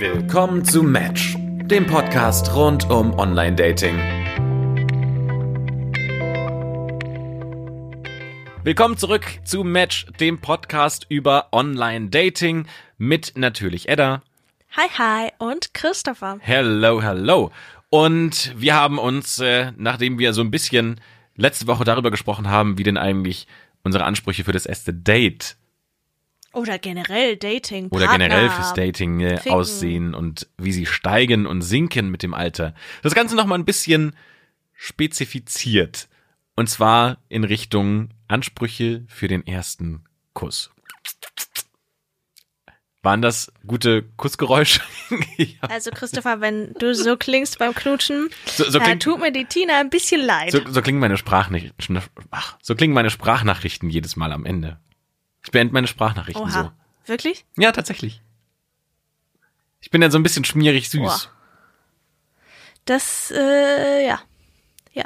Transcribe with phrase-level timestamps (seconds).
[0.00, 3.98] Willkommen zu Match, dem Podcast rund um Online-Dating.
[8.62, 14.22] Willkommen zurück zu Match, dem Podcast über Online-Dating mit natürlich Edda.
[14.76, 16.38] Hi, hi und Christopher.
[16.42, 17.50] Hello, hello.
[17.90, 21.00] Und wir haben uns, äh, nachdem wir so ein bisschen
[21.34, 23.48] letzte Woche darüber gesprochen haben, wie denn eigentlich
[23.82, 25.56] unsere Ansprüche für das erste Date
[26.58, 27.88] Oder generell Dating.
[27.88, 28.28] oder Partner.
[28.28, 32.74] generell fürs Dating äh, aussehen und wie sie steigen und sinken mit dem Alter.
[33.02, 34.14] Das Ganze nochmal ein bisschen
[34.74, 36.08] spezifiziert.
[36.54, 40.70] Und zwar in Richtung Ansprüche für den ersten Kuss.
[43.02, 44.80] Waren das gute Kussgeräusche?
[45.36, 45.46] ja.
[45.68, 49.44] Also Christopher, wenn du so klingst beim Knutschen, so, so, äh, klingt, tut mir die
[49.44, 50.50] Tina ein bisschen leid.
[50.50, 52.02] so, so klingen meine Sprachnachrichten.
[52.30, 54.78] Ach, so klingen meine Sprachnachrichten jedes Mal am Ende.
[55.44, 56.62] Ich beende meine Sprachnachrichten Oha.
[56.64, 56.70] so.
[57.10, 57.44] Wirklich?
[57.56, 58.22] Ja, tatsächlich.
[59.80, 61.00] Ich bin ja so ein bisschen schmierig süß.
[61.00, 61.20] Boah.
[62.84, 64.20] Das, äh, ja.
[64.92, 65.04] Ja.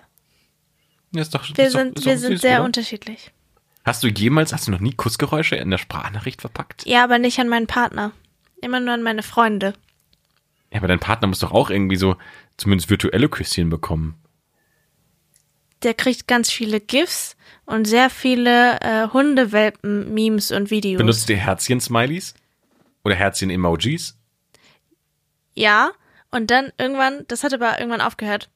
[1.13, 2.65] Ja, ist doch, Wir ist doch, sind, ist wir doch sind süß, sehr oder?
[2.65, 3.33] unterschiedlich.
[3.85, 6.87] Hast du jemals, hast du noch nie Kussgeräusche in der Sprachnachricht verpackt?
[6.87, 8.13] Ja, aber nicht an meinen Partner.
[8.61, 9.75] Immer nur an meine Freunde.
[10.71, 12.17] Ja, aber dein Partner muss doch auch irgendwie so
[12.57, 14.15] zumindest virtuelle Küsschen bekommen.
[15.83, 20.99] Der kriegt ganz viele GIFs und sehr viele äh, Hundewelpen-Memes und Videos.
[20.99, 22.35] Benutzt ihr Herzchen-Smileys?
[23.05, 24.17] Oder Herzchen-Emojis?
[25.55, 25.91] Ja,
[26.31, 28.49] und dann irgendwann, das hat aber irgendwann aufgehört.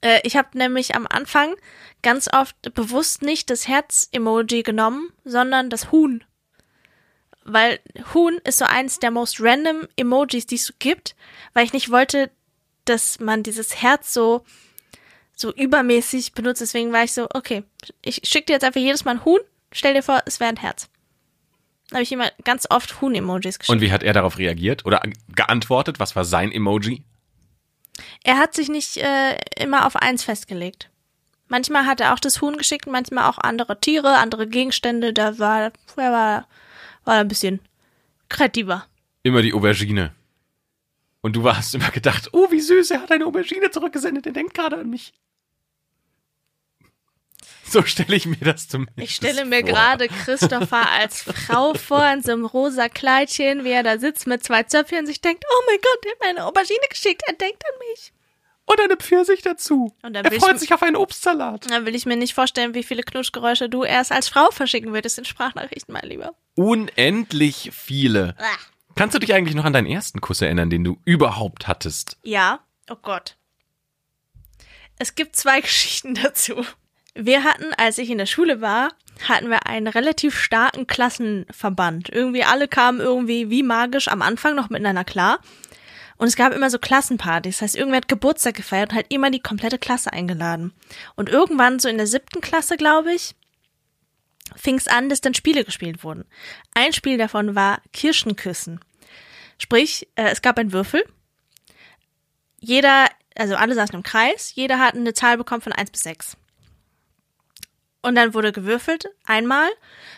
[0.00, 1.54] Äh, ich habe nämlich am Anfang
[2.02, 6.24] ganz oft bewusst nicht das Herz-Emoji genommen, sondern das Huhn.
[7.44, 7.80] Weil
[8.12, 11.16] Huhn ist so eins der most random Emojis, die es so gibt,
[11.54, 12.30] weil ich nicht wollte,
[12.84, 14.44] dass man dieses Herz so
[15.40, 16.60] so übermäßig benutzt.
[16.60, 17.62] Deswegen war ich so, okay,
[18.02, 19.40] ich schicke dir jetzt einfach jedes Mal ein Huhn.
[19.72, 20.88] Stell dir vor, es wäre ein Herz.
[21.88, 23.74] Dann habe ich immer ganz oft Huhn-Emojis geschickt.
[23.74, 24.84] Und wie hat er darauf reagiert?
[24.84, 25.02] Oder
[25.34, 26.00] geantwortet?
[26.00, 27.02] Was war sein Emoji?
[28.24, 30.90] Er hat sich nicht äh, immer auf eins festgelegt.
[31.46, 35.14] Manchmal hat er auch das Huhn geschickt, manchmal auch andere Tiere, andere Gegenstände.
[35.14, 36.48] Da war, er war,
[37.04, 37.60] war er ein bisschen
[38.28, 38.86] kreativer.
[39.22, 40.12] Immer die Aubergine.
[41.22, 44.54] Und du hast immer gedacht, oh, wie süß, er hat eine Aubergine zurückgesendet, er denkt
[44.54, 45.12] gerade an mich.
[47.72, 49.68] So stelle ich mir das zumindest Ich stelle mir vor.
[49.70, 54.42] gerade Christopher als Frau vor in so einem rosa Kleidchen, wie er da sitzt mit
[54.44, 57.34] zwei Zöpfchen und sich denkt, oh mein Gott, er hat mir eine Aubergine geschickt, er
[57.34, 58.12] denkt an mich.
[58.64, 59.94] Und eine Pfirsich dazu.
[60.02, 61.70] Und dann er freut ich- sich auf einen Obstsalat.
[61.70, 65.18] Dann will ich mir nicht vorstellen, wie viele Knutschgeräusche du erst als Frau verschicken würdest
[65.18, 66.34] in Sprachnachrichten, mein Lieber.
[66.54, 68.34] Unendlich viele.
[68.94, 72.18] Kannst du dich eigentlich noch an deinen ersten Kuss erinnern, den du überhaupt hattest?
[72.24, 73.36] Ja, oh Gott.
[74.98, 76.64] Es gibt zwei Geschichten dazu.
[77.20, 78.92] Wir hatten, als ich in der Schule war,
[79.28, 82.08] hatten wir einen relativ starken Klassenverband.
[82.10, 85.40] Irgendwie alle kamen irgendwie wie magisch am Anfang noch miteinander klar.
[86.16, 87.56] Und es gab immer so Klassenpartys.
[87.56, 90.72] Das heißt, irgendwer hat Geburtstag gefeiert und hat immer die komplette Klasse eingeladen.
[91.16, 93.34] Und irgendwann, so in der siebten Klasse, glaube ich,
[94.56, 96.24] fing es an, dass dann Spiele gespielt wurden.
[96.74, 98.80] Ein Spiel davon war Kirschenküssen.
[99.58, 101.04] Sprich, äh, es gab einen Würfel
[102.60, 106.36] jeder, also alle saßen im Kreis, jeder hat eine Zahl bekommen von 1 bis 6.
[108.02, 109.06] Und dann wurde gewürfelt.
[109.24, 109.68] Einmal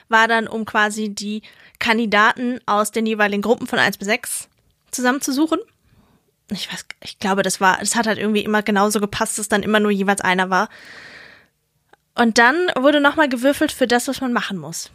[0.08, 1.42] war dann, um quasi die
[1.78, 4.48] Kandidaten aus den jeweiligen Gruppen von 1 bis 6
[4.90, 5.58] zusammenzusuchen.
[6.50, 9.62] Ich weiß, ich glaube, das war, das hat halt irgendwie immer genauso gepasst, dass dann
[9.62, 10.68] immer nur jeweils einer war.
[12.14, 14.90] Und dann wurde nochmal gewürfelt für das, was man machen muss.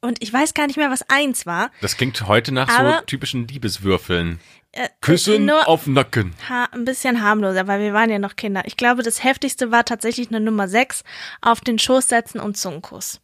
[0.00, 1.70] Und ich weiß gar nicht mehr, was eins war.
[1.80, 4.40] Das klingt heute nach so typischen Liebeswürfeln.
[4.72, 6.32] Äh, Küssen nur- auf Nacken.
[6.48, 8.62] ha ein bisschen harmloser, weil wir waren ja noch Kinder.
[8.66, 11.02] Ich glaube, das heftigste war tatsächlich eine Nummer 6
[11.40, 13.20] auf den Schoß setzen und Zungenkuss.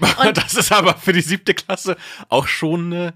[0.34, 1.96] das ist aber für die siebte Klasse
[2.28, 3.12] auch schon, äh,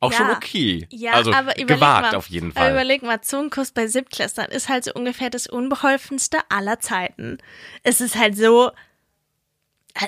[0.00, 0.18] auch Ja.
[0.18, 0.86] schon okay.
[0.90, 2.72] Ja, also aber überleg gewagt mal, auf jeden Aber Fall.
[2.72, 7.38] überleg mal, Zungenkuss bei Siebtklässlern ist halt so ungefähr das unbeholfenste aller Zeiten.
[7.82, 8.70] Es ist halt so,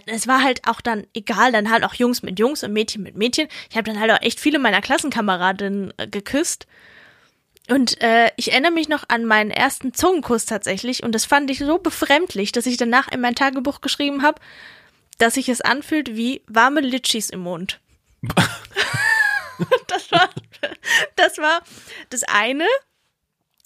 [0.06, 3.16] es war halt auch dann egal, dann halt auch Jungs mit Jungs und Mädchen mit
[3.16, 3.48] Mädchen.
[3.71, 6.66] Ich habe dann halt auch echt viele meiner Klassenkameradinnen äh, geküsst.
[7.71, 11.59] Und äh, ich erinnere mich noch an meinen ersten Zungenkuss tatsächlich und das fand ich
[11.61, 14.41] so befremdlich, dass ich danach in mein Tagebuch geschrieben habe,
[15.19, 17.81] dass sich es anfühlt wie warme Litschis im Mund.
[19.87, 20.28] das war
[21.16, 21.63] das war
[22.11, 22.66] das eine.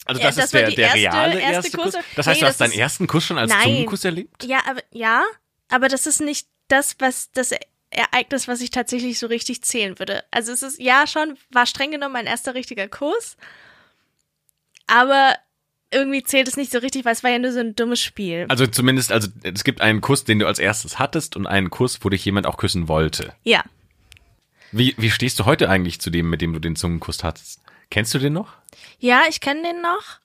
[0.05, 1.95] Also Ja, das, das ist der, der erste- reale erste erste Kuss.
[1.95, 2.05] Kuss.
[2.17, 3.63] Das heißt, Nee, du hast das deinen ersten Kuss schon als Nein.
[3.65, 4.45] Zungenkuss erlebt?
[4.45, 5.25] Ja, aber ja,
[5.69, 7.53] aber das ist nicht das, was das
[7.91, 10.25] Ereignis, was ich tatsächlich so richtig zählen würde.
[10.31, 13.37] Also es ist ja schon, war streng genommen mein erster richtiger Kuss,
[14.89, 15.35] aber
[15.91, 18.47] irgendwie zählt es nicht so richtig, weil es war ja nur so ein dummes Spiel.
[18.49, 22.01] Also zumindest, also es gibt einen Kuss, den du als erstes hattest und einen Kuss,
[22.03, 23.33] wo dich jemand auch küssen wollte.
[23.45, 23.63] Ja.
[24.71, 27.61] Wie, wie stehst du heute eigentlich zu dem, mit dem du den Zungenkuss hattest?
[27.91, 28.53] Kennst du den noch?
[28.99, 30.19] Ja, ich kenne den noch.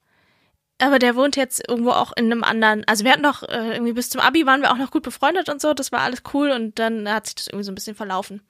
[0.79, 2.83] Aber der wohnt jetzt irgendwo auch in einem anderen.
[2.87, 5.47] Also wir hatten noch äh, irgendwie bis zum Abi waren wir auch noch gut befreundet
[5.47, 5.73] und so.
[5.73, 8.41] Das war alles cool und dann hat sich das irgendwie so ein bisschen verlaufen.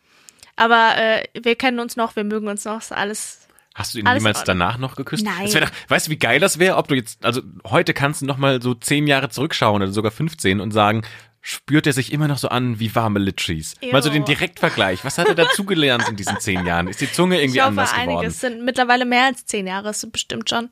[0.56, 3.48] Aber äh, wir kennen uns noch, wir mögen uns noch, ist alles.
[3.76, 4.44] Hast du ihn Alles Ordnung.
[4.46, 5.26] danach noch geküsst?
[5.26, 5.50] Nein.
[5.52, 8.38] Doch, weißt du, wie geil das wäre, ob du jetzt, also heute kannst du noch
[8.38, 11.02] mal so zehn Jahre zurückschauen oder sogar 15 und sagen,
[11.42, 13.76] spürt er sich immer noch so an wie warme Litchis?
[13.92, 14.24] Mal so den.
[14.26, 15.04] Direktvergleich.
[15.04, 16.88] Was hat er dazugelernt in diesen zehn Jahren?
[16.88, 18.56] Ist die Zunge irgendwie ich hoffe, anders einiges geworden?
[18.56, 20.70] sind mittlerweile mehr als zehn Jahre, es sind bestimmt schon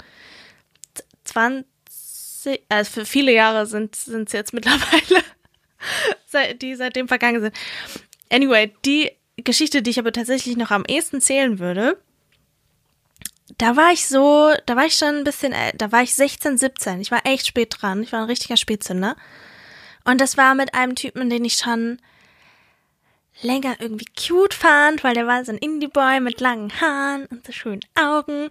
[0.94, 1.66] z- 20,
[2.70, 5.24] also für viele Jahre sind es jetzt mittlerweile,
[6.62, 7.56] die seitdem vergangen sind.
[8.32, 11.98] Anyway, die Geschichte, die ich aber tatsächlich noch am ehesten zählen würde,
[13.58, 16.58] da war ich so, da war ich schon ein bisschen, äl- da war ich 16,
[16.58, 17.02] 17.
[17.02, 18.04] Ich war echt spät dran.
[18.04, 19.16] Ich war ein richtiger Spätzünder.
[20.04, 22.00] Und das war mit einem Typen, den ich schon
[23.42, 27.52] länger irgendwie cute fand, weil der war so ein Indie-Boy mit langen Haaren und so
[27.52, 28.50] schönen Augen.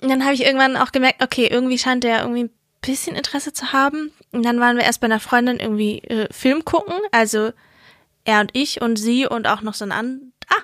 [0.00, 2.50] Und dann habe ich irgendwann auch gemerkt, okay, irgendwie scheint der irgendwie ein
[2.80, 4.12] bisschen Interesse zu haben.
[4.32, 7.52] Und dann waren wir erst bei einer Freundin irgendwie äh, Film gucken, also
[8.24, 10.62] er und ich und sie und auch noch so ein an ah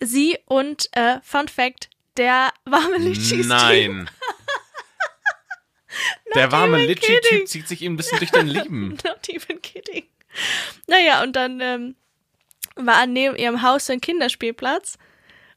[0.00, 4.10] sie und äh, Fun Fact der warme Litchis Nein.
[6.34, 8.88] Der warme Litchi-Typ zieht sich ihm ein bisschen durch dein Leben.
[9.04, 10.04] Not even kidding.
[10.86, 11.96] Naja, und dann ähm,
[12.74, 14.98] war neben ihrem Haus so ein Kinderspielplatz.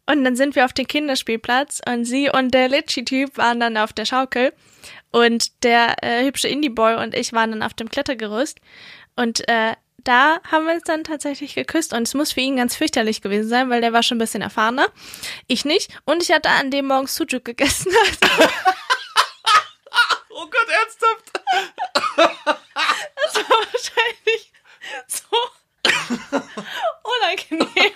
[0.05, 3.93] Und dann sind wir auf den Kinderspielplatz und sie und der Litchi-Typ waren dann auf
[3.93, 4.53] der Schaukel.
[5.11, 8.59] Und der äh, hübsche Indie-Boy und ich waren dann auf dem Klettergerüst.
[9.15, 9.75] Und äh,
[10.09, 11.93] da haben wir uns dann tatsächlich geküsst.
[11.93, 14.41] Und es muss für ihn ganz fürchterlich gewesen sein, weil der war schon ein bisschen
[14.41, 14.87] erfahrener.
[15.45, 15.91] Ich nicht.
[16.03, 17.91] Und ich hatte an dem Morgen Sujuk gegessen.
[20.31, 21.41] Oh Gott, ernsthaft?
[22.15, 24.53] Das war wahrscheinlich
[25.07, 25.35] so
[27.03, 27.91] unangenehm.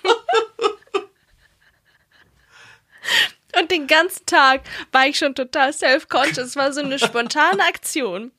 [3.58, 6.48] Und den ganzen Tag war ich schon total self-conscious.
[6.48, 8.34] Es war so eine spontane Aktion.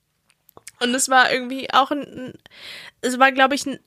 [0.80, 2.34] Und es war irgendwie auch ein,
[3.04, 3.78] es war, glaube ich, ein,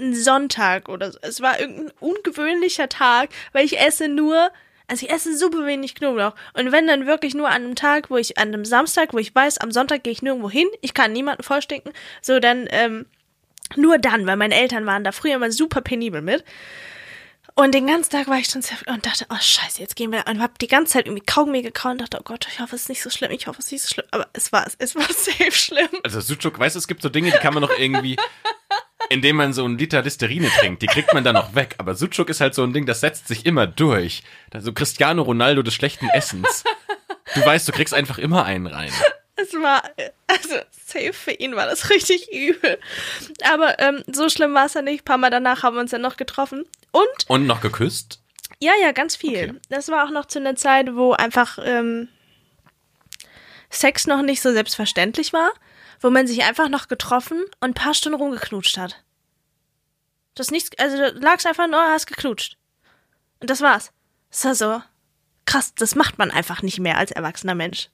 [0.00, 1.18] ein Sonntag oder so.
[1.22, 4.50] Es war irgendein ungewöhnlicher Tag, weil ich esse nur,
[4.86, 6.34] also ich esse super wenig Knoblauch.
[6.54, 9.34] Und wenn dann wirklich nur an einem Tag, wo ich, an einem Samstag, wo ich
[9.34, 13.06] weiß, am Sonntag gehe ich nirgendwo hin, ich kann niemanden vollstinken, so dann, ähm,
[13.76, 16.44] nur dann, weil meine Eltern waren da früher immer super penibel mit.
[17.54, 20.24] Und den ganzen Tag war ich schon sehr und dachte, oh scheiße, jetzt gehen wir
[20.26, 22.82] und hab die ganze Zeit irgendwie Kaugummi gekaut und dachte, oh Gott, ich hoffe, es
[22.82, 24.06] ist nicht so schlimm, ich hoffe, es ist nicht so schlimm.
[24.10, 25.88] Aber es war, es war safe schlimm.
[26.02, 28.16] Also Sucuk, weißt du, es gibt so Dinge, die kann man noch irgendwie,
[29.08, 31.74] indem man so einen Liter Listerine trinkt, die kriegt man dann noch weg.
[31.78, 34.22] Aber Sucuk ist halt so ein Ding, das setzt sich immer durch.
[34.58, 36.64] So Cristiano Ronaldo des schlechten Essens.
[37.34, 38.92] Du weißt, du kriegst einfach immer einen rein.
[39.36, 39.82] Es war,
[40.26, 42.78] also safe für ihn war das richtig übel.
[43.50, 45.02] Aber ähm, so schlimm war es ja nicht.
[45.02, 46.64] Ein paar Mal danach haben wir uns dann noch getroffen.
[46.92, 48.22] Und Und noch geküsst?
[48.60, 49.50] Ja, ja, ganz viel.
[49.50, 49.60] Okay.
[49.68, 52.08] Das war auch noch zu einer Zeit, wo einfach ähm,
[53.70, 55.50] Sex noch nicht so selbstverständlich war,
[56.00, 59.02] wo man sich einfach noch getroffen und ein paar Stunden rumgeknutscht hat.
[60.34, 62.56] Das nichts, also du lagst einfach nur, hast geknutscht.
[63.40, 63.92] Und das war's.
[64.30, 64.82] Das war so
[65.46, 67.88] krass, das macht man einfach nicht mehr als erwachsener Mensch.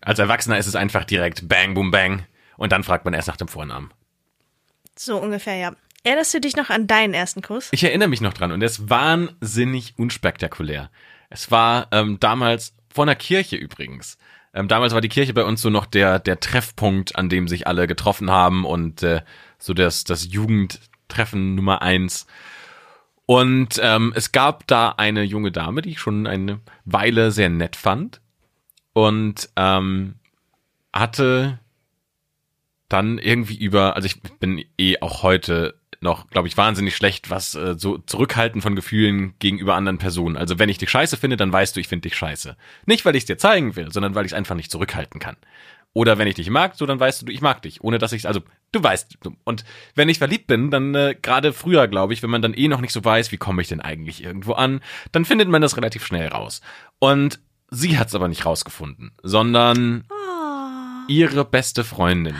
[0.00, 2.26] Als Erwachsener ist es einfach direkt Bang, Boom, Bang.
[2.56, 3.92] Und dann fragt man erst nach dem Vornamen.
[4.96, 5.72] So ungefähr, ja.
[6.04, 7.70] Erinnerst du dich noch an deinen ersten Kuss?
[7.72, 10.90] Ich erinnere mich noch dran und er ist wahnsinnig unspektakulär.
[11.30, 14.18] Es war ähm, damals vor einer Kirche übrigens.
[14.52, 17.66] Ähm, damals war die Kirche bei uns so noch der, der Treffpunkt, an dem sich
[17.66, 19.22] alle getroffen haben und äh,
[19.58, 22.26] so das, das Jugendtreffen Nummer eins.
[23.24, 27.76] Und ähm, es gab da eine junge Dame, die ich schon eine Weile sehr nett
[27.76, 28.20] fand
[28.92, 30.16] und ähm,
[30.92, 31.60] hatte
[32.90, 37.56] dann irgendwie über, also ich bin eh auch heute noch, glaube ich, wahnsinnig schlecht, was
[37.56, 40.36] äh, so Zurückhalten von Gefühlen gegenüber anderen Personen.
[40.36, 42.56] Also wenn ich dich scheiße finde, dann weißt du, ich finde dich scheiße.
[42.86, 45.36] Nicht, weil ich es dir zeigen will, sondern weil ich es einfach nicht zurückhalten kann.
[45.94, 48.26] Oder wenn ich dich mag, so dann weißt du, ich mag dich, ohne dass ich
[48.26, 48.40] also
[48.72, 49.18] du weißt.
[49.44, 52.68] Und wenn ich verliebt bin, dann äh, gerade früher, glaube ich, wenn man dann eh
[52.68, 54.80] noch nicht so weiß, wie komme ich denn eigentlich irgendwo an,
[55.12, 56.60] dann findet man das relativ schnell raus.
[56.98, 60.04] Und sie hat es aber nicht rausgefunden, sondern
[61.08, 62.36] ihre beste Freundin.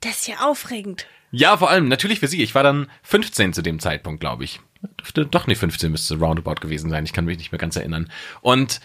[0.00, 1.06] Das ist ja aufregend.
[1.36, 2.42] Ja, vor allem, natürlich für sie.
[2.44, 4.60] Ich war dann 15 zu dem Zeitpunkt, glaube ich.
[5.00, 7.04] Dürfte, doch nicht 15 müsste roundabout gewesen sein.
[7.04, 8.08] Ich kann mich nicht mehr ganz erinnern.
[8.40, 8.80] Und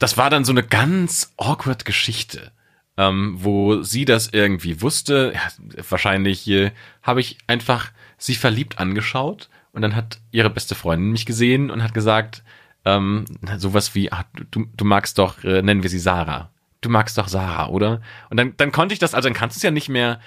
[0.00, 2.50] das war dann so eine ganz awkward Geschichte,
[2.96, 5.32] ähm, wo sie das irgendwie wusste.
[5.34, 11.12] Ja, wahrscheinlich äh, habe ich einfach sie verliebt angeschaut und dann hat ihre beste Freundin
[11.12, 12.42] mich gesehen und hat gesagt,
[12.84, 13.26] ähm,
[13.58, 16.50] sowas wie, ah, du, du magst doch, äh, nennen wir sie Sarah.
[16.80, 18.00] Du magst doch Sarah, oder?
[18.28, 20.18] Und dann, dann konnte ich das, also dann kannst du es ja nicht mehr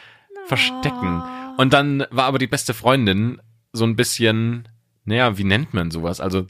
[0.45, 1.21] verstecken.
[1.59, 3.41] Und dann war aber die beste Freundin
[3.73, 4.67] so ein bisschen
[5.09, 6.21] naja, wie nennt man sowas?
[6.21, 6.45] Also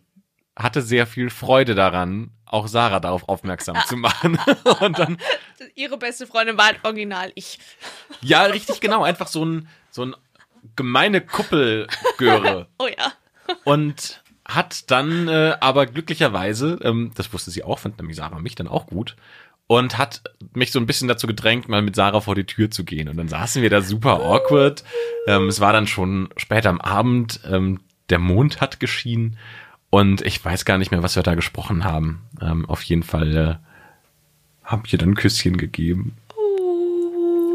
[0.56, 4.38] hatte sehr viel Freude daran, auch Sarah darauf aufmerksam zu machen.
[4.82, 5.18] Und dann,
[5.76, 7.60] Ihre beste Freundin war halt original ich.
[8.22, 10.16] ja, richtig genau, einfach so ein, so ein
[10.76, 12.68] gemeine Kuppelgöre.
[12.78, 13.14] Oh ja.
[13.64, 18.56] Und hat dann äh, aber glücklicherweise, ähm, das wusste sie auch, fand nämlich Sarah mich
[18.56, 19.16] dann auch gut,
[19.70, 20.24] und hat
[20.56, 23.08] mich so ein bisschen dazu gedrängt, mal mit Sarah vor die Tür zu gehen.
[23.08, 24.84] Und dann saßen wir da super awkward.
[25.28, 29.38] Ähm, es war dann schon später am Abend, ähm, der Mond hat geschienen
[29.92, 32.24] und ich weiß gar nicht mehr, was wir da gesprochen haben.
[32.42, 33.56] Ähm, auf jeden Fall äh,
[34.64, 36.18] haben wir dann ein Küsschen gegeben.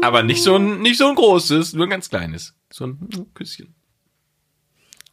[0.01, 2.55] Aber nicht so ein, nicht so ein großes, nur ein ganz kleines.
[2.71, 3.75] So ein Küsschen.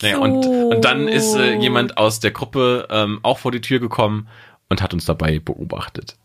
[0.03, 3.81] Naja, und, und dann ist äh, jemand aus der Gruppe ähm, auch vor die Tür
[3.81, 4.29] gekommen
[4.69, 6.17] und hat uns dabei beobachtet.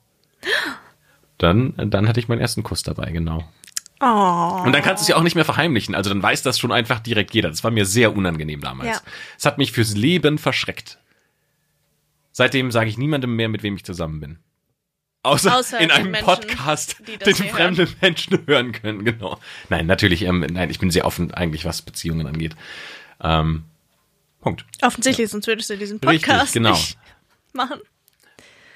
[1.37, 3.47] Dann, dann hatte ich meinen ersten Kuss dabei, genau.
[3.99, 4.61] Oh.
[4.63, 5.95] Und dann kannst du es ja auch nicht mehr verheimlichen.
[5.95, 7.49] Also dann weiß das schon einfach direkt jeder.
[7.49, 8.97] Das war mir sehr unangenehm damals.
[8.97, 9.01] Ja.
[9.37, 10.99] Es hat mich fürs Leben verschreckt.
[12.31, 14.39] Seitdem sage ich niemandem mehr, mit wem ich zusammen bin.
[15.23, 19.39] Außer, Außer in einem Menschen, Podcast, den fremde Menschen hören können, genau.
[19.69, 22.55] Nein, natürlich, ähm, nein, ich bin sehr offen eigentlich, was Beziehungen angeht.
[23.21, 23.63] Ähm,
[24.39, 24.65] Punkt.
[24.81, 26.71] Offensichtlich, sonst würdest du diesen Richtig, Podcast genau.
[26.71, 26.97] nicht
[27.53, 27.81] machen.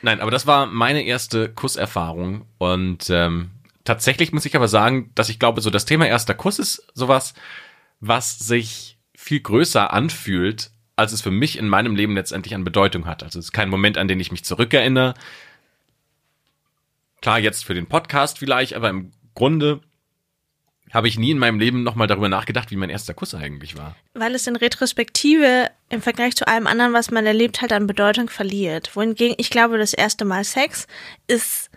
[0.02, 3.52] Nein, aber das war meine erste Kusserfahrung und ähm,
[3.84, 7.34] tatsächlich muss ich aber sagen, dass ich glaube, so das Thema erster Kuss ist sowas,
[8.00, 13.06] was sich viel größer anfühlt, als es für mich in meinem Leben letztendlich an Bedeutung
[13.06, 13.24] hat.
[13.24, 15.14] Also es ist kein Moment, an den ich mich zurückerinnere.
[17.22, 19.82] Klar, jetzt für den Podcast vielleicht, aber im Grunde
[20.94, 23.96] habe ich nie in meinem Leben nochmal darüber nachgedacht, wie mein erster Kuss eigentlich war.
[24.14, 28.30] Weil es in Retrospektive im Vergleich zu allem anderen, was man erlebt, halt an Bedeutung
[28.30, 28.96] verliert.
[28.96, 30.88] Wohingegen ich glaube, das erste Mal Sex
[31.28, 31.70] ist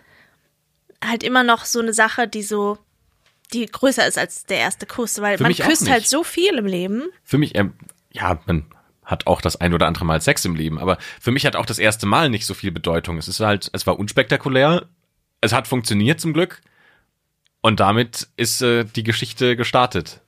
[1.04, 2.78] halt immer noch so eine Sache, die so,
[3.52, 6.66] die größer ist als der erste Kuss, weil Für man küsst halt so viel im
[6.66, 7.04] Leben.
[7.22, 7.74] Für mich, ähm,
[8.12, 8.66] ja, man
[9.04, 11.66] hat auch das ein oder andere Mal Sex im Leben, aber für mich hat auch
[11.66, 13.18] das erste Mal nicht so viel Bedeutung.
[13.18, 14.88] Es ist halt, es war unspektakulär,
[15.40, 16.62] es hat funktioniert zum Glück
[17.64, 20.20] und damit ist äh, die Geschichte gestartet.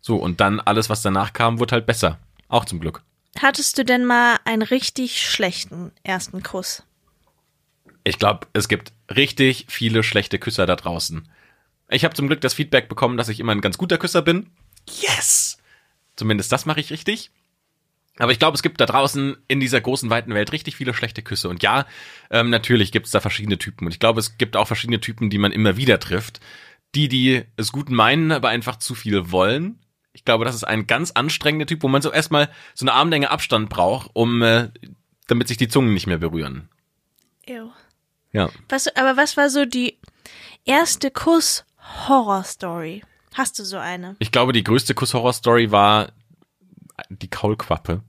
[0.00, 2.20] So, und dann alles, was danach kam, wurde halt besser.
[2.46, 3.02] Auch zum Glück.
[3.40, 6.84] Hattest du denn mal einen richtig schlechten ersten Kuss?
[8.04, 11.28] Ich glaube, es gibt richtig viele schlechte Küsser da draußen.
[11.90, 14.48] Ich habe zum Glück das Feedback bekommen, dass ich immer ein ganz guter Küsser bin.
[14.88, 15.58] Yes!
[16.14, 17.32] Zumindest das mache ich richtig.
[18.18, 21.22] Aber ich glaube, es gibt da draußen in dieser großen, weiten Welt richtig viele schlechte
[21.22, 21.48] Küsse.
[21.48, 21.84] Und ja,
[22.30, 23.86] ähm, natürlich gibt es da verschiedene Typen.
[23.86, 26.38] Und ich glaube, es gibt auch verschiedene Typen, die man immer wieder trifft.
[26.96, 29.78] Die, die es gut meinen, aber einfach zu viel wollen.
[30.14, 33.30] Ich glaube, das ist ein ganz anstrengender Typ, wo man so erstmal so eine Armlänge
[33.30, 34.70] Abstand braucht, um äh,
[35.26, 36.68] damit sich die Zungen nicht mehr berühren.
[37.46, 37.68] Ew.
[38.32, 38.48] Ja.
[38.70, 39.98] Was, aber was war so die
[40.64, 43.02] erste Kuss-Horror-Story?
[43.34, 44.16] Hast du so eine?
[44.18, 46.12] Ich glaube, die größte Kuss-Horror-Story war
[47.10, 48.02] die Kaulquappe.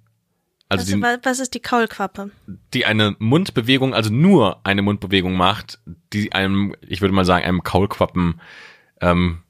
[0.70, 2.32] Also was, die, wa- was ist die Kaulquappe?
[2.74, 5.80] die eine Mundbewegung, also nur eine Mundbewegung macht,
[6.14, 8.42] die einem, ich würde mal sagen, einem Kaulquappen,
[9.02, 9.44] ähm,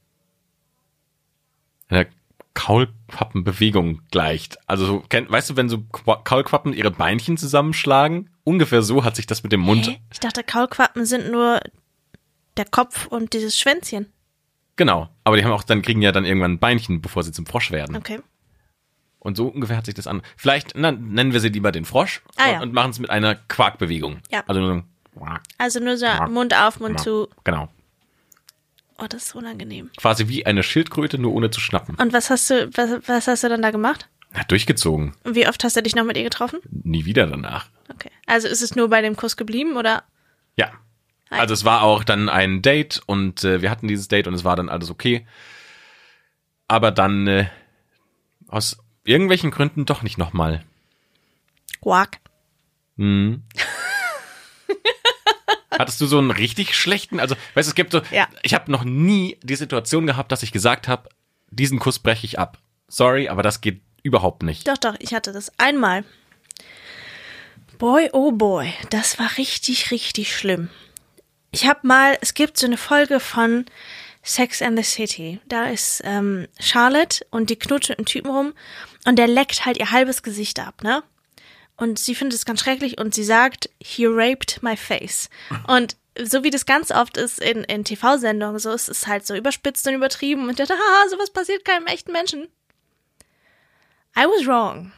[1.89, 2.05] einer
[2.53, 4.57] Kaulquappenbewegung gleicht.
[4.67, 8.29] Also, weißt du, wenn so Qua- Kaulquappen ihre Beinchen zusammenschlagen?
[8.43, 9.87] Ungefähr so hat sich das mit dem Mund.
[9.87, 9.99] Hä?
[10.11, 11.59] Ich dachte, Kaulquappen sind nur
[12.57, 14.07] der Kopf und dieses Schwänzchen.
[14.75, 15.09] Genau.
[15.23, 17.71] Aber die haben auch dann, kriegen ja dann irgendwann ein Beinchen, bevor sie zum Frosch
[17.71, 17.95] werden.
[17.95, 18.19] Okay.
[19.19, 20.21] Und so ungefähr hat sich das an.
[20.37, 22.61] Vielleicht na, nennen wir sie lieber den Frosch Ah, und, ja.
[22.61, 24.19] und machen es mit einer Quarkbewegung.
[24.31, 24.43] Ja.
[24.47, 24.83] Also nur
[25.15, 25.25] so
[25.57, 26.05] Also nur so.
[26.29, 27.27] Mund auf, Mund zu.
[27.43, 27.67] Genau.
[28.99, 29.91] Oh, das ist unangenehm.
[29.97, 31.95] Quasi wie eine Schildkröte, nur ohne zu schnappen.
[31.95, 34.09] Und was hast du, was, was hast du dann da gemacht?
[34.33, 35.13] Na, durchgezogen.
[35.23, 36.59] Und wie oft hast du dich noch mit ihr getroffen?
[36.69, 37.67] Nie wieder danach.
[37.93, 38.09] Okay.
[38.25, 40.03] Also ist es nur bei dem Kuss geblieben oder?
[40.55, 40.71] Ja.
[41.29, 41.39] Hi.
[41.39, 44.43] Also es war auch dann ein Date und äh, wir hatten dieses Date und es
[44.43, 45.27] war dann alles okay.
[46.67, 47.47] Aber dann äh,
[48.47, 50.63] aus irgendwelchen Gründen doch nicht nochmal.
[51.81, 52.19] Quack.
[52.97, 53.43] Hm.
[55.77, 58.27] Hattest du so einen richtig schlechten, also weißt du, es gibt so, Ja.
[58.43, 61.09] ich habe noch nie die Situation gehabt, dass ich gesagt habe,
[61.49, 62.57] diesen Kuss breche ich ab.
[62.87, 64.67] Sorry, aber das geht überhaupt nicht.
[64.67, 66.03] Doch, doch, ich hatte das einmal.
[67.77, 70.69] Boy, oh boy, das war richtig, richtig schlimm.
[71.51, 73.65] Ich hab mal, es gibt so eine Folge von
[74.23, 75.39] Sex and the City.
[75.47, 78.53] Da ist ähm, Charlotte und die knutscht mit einem Typen rum
[79.05, 81.03] und der leckt halt ihr halbes Gesicht ab, ne?
[81.77, 85.29] Und sie findet es ganz schrecklich und sie sagt, he raped my face.
[85.67, 89.35] Und so wie das ganz oft ist in, in TV-Sendungen, so ist es halt so
[89.35, 92.47] überspitzt und übertrieben und dachte, haha, sowas passiert keinem echten Menschen.
[94.17, 94.91] I was wrong.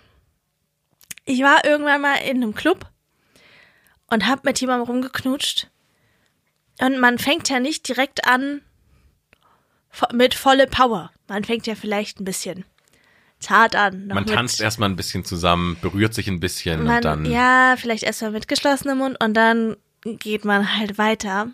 [1.26, 2.90] Ich war irgendwann mal in einem Club
[4.08, 5.68] und hab mit jemandem rumgeknutscht.
[6.80, 8.62] Und man fängt ja nicht direkt an
[10.14, 11.12] mit volle Power.
[11.28, 12.64] Man fängt ja vielleicht ein bisschen
[13.40, 14.08] zart an.
[14.08, 17.26] Man mit, tanzt erstmal ein bisschen zusammen, berührt sich ein bisschen man, und dann.
[17.26, 21.50] Ja, vielleicht erstmal mit geschlossenem Mund und dann geht man halt weiter.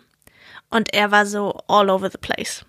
[0.70, 2.64] Und er war so all over the place.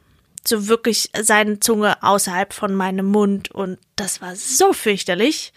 [0.45, 5.51] So wirklich seine Zunge außerhalb von meinem Mund und das war so fürchterlich.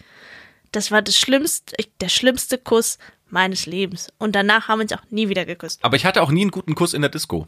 [0.71, 2.97] Das war das schlimmste, der schlimmste Kuss
[3.29, 4.09] meines Lebens.
[4.17, 5.83] Und danach haben wir uns auch nie wieder geküsst.
[5.83, 7.47] Aber ich hatte auch nie einen guten Kuss in der Disco.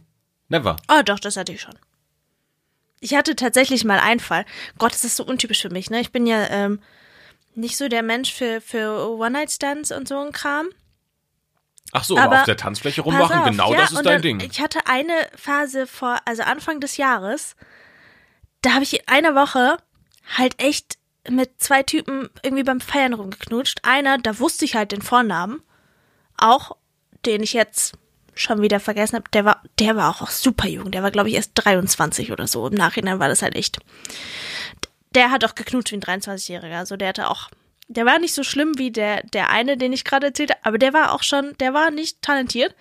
[0.49, 0.77] Never.
[0.87, 1.75] Oh, doch, das hatte ich schon.
[3.03, 4.45] Ich hatte tatsächlich mal einen Fall.
[4.77, 5.99] Gott, das ist so untypisch für mich, ne?
[5.99, 6.79] Ich bin ja ähm,
[7.53, 10.69] nicht so der Mensch für, für One-Night-Stands und so ein Kram.
[11.91, 14.39] Ach so, Aber auf der Tanzfläche rummachen, auf, genau ja, das ist dein Ding.
[14.39, 17.57] Ich hatte eine Phase vor, also Anfang des Jahres,
[18.61, 19.77] da habe ich in einer Woche
[20.37, 20.97] halt echt
[21.29, 23.79] mit zwei Typen irgendwie beim Feiern rumgeknutscht.
[23.83, 25.61] Einer, da wusste ich halt den Vornamen,
[26.37, 26.77] auch
[27.25, 27.95] den ich jetzt
[28.35, 30.91] schon wieder vergessen habe, der war, der war auch super jung.
[30.91, 32.67] Der war, glaube ich, erst 23 oder so.
[32.67, 33.79] Im Nachhinein war das halt echt.
[35.15, 36.77] Der hat auch geknutscht wie ein 23-Jähriger.
[36.77, 37.49] Also der hatte auch,
[37.87, 40.77] der war nicht so schlimm wie der, der eine, den ich gerade erzählt habe, aber
[40.77, 42.75] der war auch schon, der war nicht talentiert.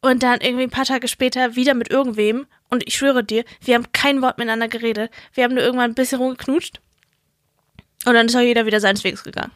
[0.00, 2.46] Und dann irgendwie ein paar Tage später wieder mit irgendwem.
[2.70, 5.10] Und ich schwöre dir, wir haben kein Wort miteinander geredet.
[5.34, 6.80] Wir haben nur irgendwann ein bisschen rumgeknutscht.
[8.04, 9.52] Und dann ist auch jeder wieder seines Weges gegangen.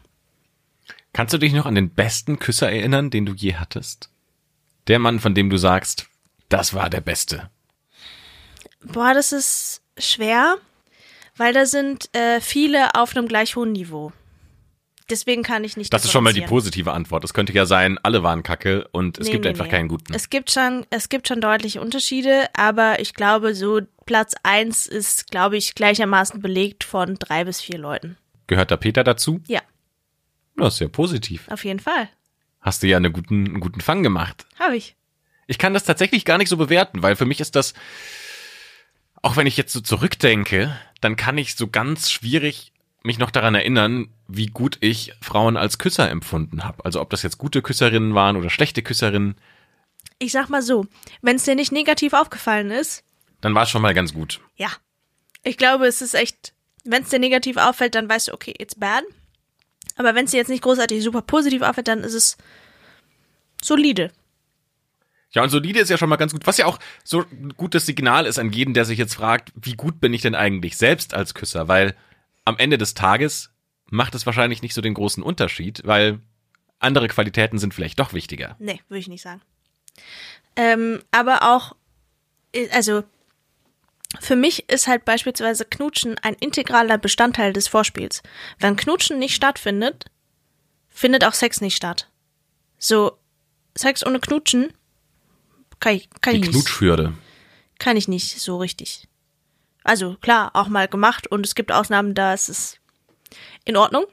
[1.13, 4.11] Kannst du dich noch an den besten Küsser erinnern, den du je hattest?
[4.89, 6.07] Der Mann, von dem du sagst,
[6.49, 7.51] das war der Beste.
[8.85, 10.57] Boah, das ist schwer,
[11.37, 14.13] weil da sind äh, viele auf einem gleich hohen Niveau.
[15.11, 15.93] Deswegen kann ich nicht.
[15.93, 17.23] Das ist schon mal die positive Antwort.
[17.25, 19.71] Es könnte ja sein, alle waren kacke und es Nee, gibt nee, einfach nee.
[19.71, 20.15] keinen guten.
[20.15, 25.31] Es gibt schon, es gibt schon deutliche Unterschiede, aber ich glaube, so Platz eins ist,
[25.31, 28.17] glaube ich, gleichermaßen belegt von drei bis vier Leuten.
[28.47, 29.41] Gehört da Peter dazu?
[29.49, 29.61] Ja,
[30.57, 31.49] Das ist ja positiv.
[31.51, 32.09] auf jeden Fall.
[32.61, 34.47] Hast du ja einen guten, einen guten Fang gemacht.
[34.59, 34.95] Habe ich.
[35.47, 37.75] Ich kann das tatsächlich gar nicht so bewerten, weil für mich ist das,
[39.23, 43.57] auch wenn ich jetzt so zurückdenke, dann kann ich so ganz schwierig mich noch daran
[43.57, 46.85] erinnern, wie gut ich Frauen als Küsser empfunden habe.
[46.85, 49.35] Also ob das jetzt gute Küsserinnen waren oder schlechte Küsserinnen,
[50.19, 50.87] Ich sag mal so,
[51.21, 53.03] wenn es dir nicht negativ aufgefallen ist,
[53.41, 54.41] dann war es schon mal ganz gut.
[54.57, 54.71] ja.
[55.45, 56.53] Ich glaube, es ist echt,
[56.85, 59.03] wenn es dir negativ auffällt, dann weißt du, okay, it's bad.
[59.97, 62.37] Aber wenn es jetzt nicht großartig super positiv auffällt, dann ist es
[63.63, 64.11] solide.
[65.33, 66.47] Ja, und solide ist ja schon mal ganz gut.
[66.47, 69.75] Was ja auch so ein gutes Signal ist an jeden, der sich jetzt fragt, wie
[69.75, 71.69] gut bin ich denn eigentlich selbst als Küsser?
[71.69, 71.97] Weil
[72.45, 73.51] am Ende des Tages
[73.87, 76.21] macht es wahrscheinlich nicht so den großen Unterschied, weil
[76.79, 78.57] andere Qualitäten sind vielleicht doch wichtiger.
[78.59, 79.41] Nee, würde ich nicht sagen.
[80.57, 81.77] Ähm, aber auch,
[82.53, 83.05] äh, also
[84.21, 88.23] für mich ist halt beispielsweise Knutschen ein integraler Bestandteil des Vorspiels.
[88.59, 90.07] Wenn Knutschen nicht stattfindet,
[90.89, 92.09] findet auch Sex nicht statt.
[92.79, 93.19] So,
[93.77, 94.73] Sex ohne Knutschen
[95.81, 96.53] kann ich, kann Die ich nicht.
[96.53, 97.15] Knutschhürde.
[97.79, 99.09] Kann ich nicht so richtig.
[99.83, 102.77] Also klar, auch mal gemacht und es gibt Ausnahmen, da ist es
[103.65, 104.05] in Ordnung.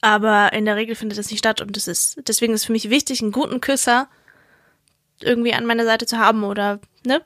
[0.00, 2.72] Aber in der Regel findet das nicht statt und das ist, deswegen ist es für
[2.72, 4.08] mich wichtig, einen guten Küsser
[5.20, 7.22] irgendwie an meiner Seite zu haben oder, ne?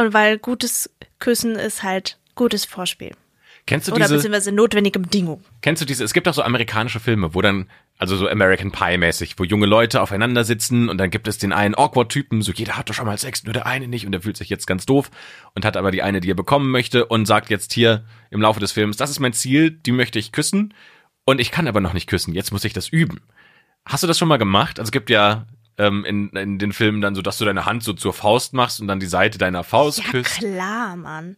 [0.00, 3.12] Und weil gutes Küssen ist halt gutes Vorspiel.
[3.66, 5.44] Kennst du Oder diese, beziehungsweise notwendige Bedingung.
[5.60, 8.96] kennst du diese, es gibt auch so amerikanische Filme, wo dann, also so American Pie
[8.96, 12.78] mäßig, wo junge Leute aufeinander sitzen und dann gibt es den einen Awkward-Typen, so jeder
[12.78, 14.86] hat doch schon mal Sex, nur der eine nicht und der fühlt sich jetzt ganz
[14.86, 15.10] doof
[15.54, 18.58] und hat aber die eine, die er bekommen möchte und sagt jetzt hier im Laufe
[18.58, 20.72] des Films, das ist mein Ziel, die möchte ich küssen
[21.26, 23.20] und ich kann aber noch nicht küssen, jetzt muss ich das üben.
[23.84, 24.78] Hast du das schon mal gemacht?
[24.78, 25.46] Also es gibt ja
[25.80, 28.80] ähm, in, in den Filmen dann so, dass du deine Hand so zur Faust machst
[28.80, 30.38] und dann die Seite deiner Faust Ja, küsst.
[30.38, 31.36] klar, Mann.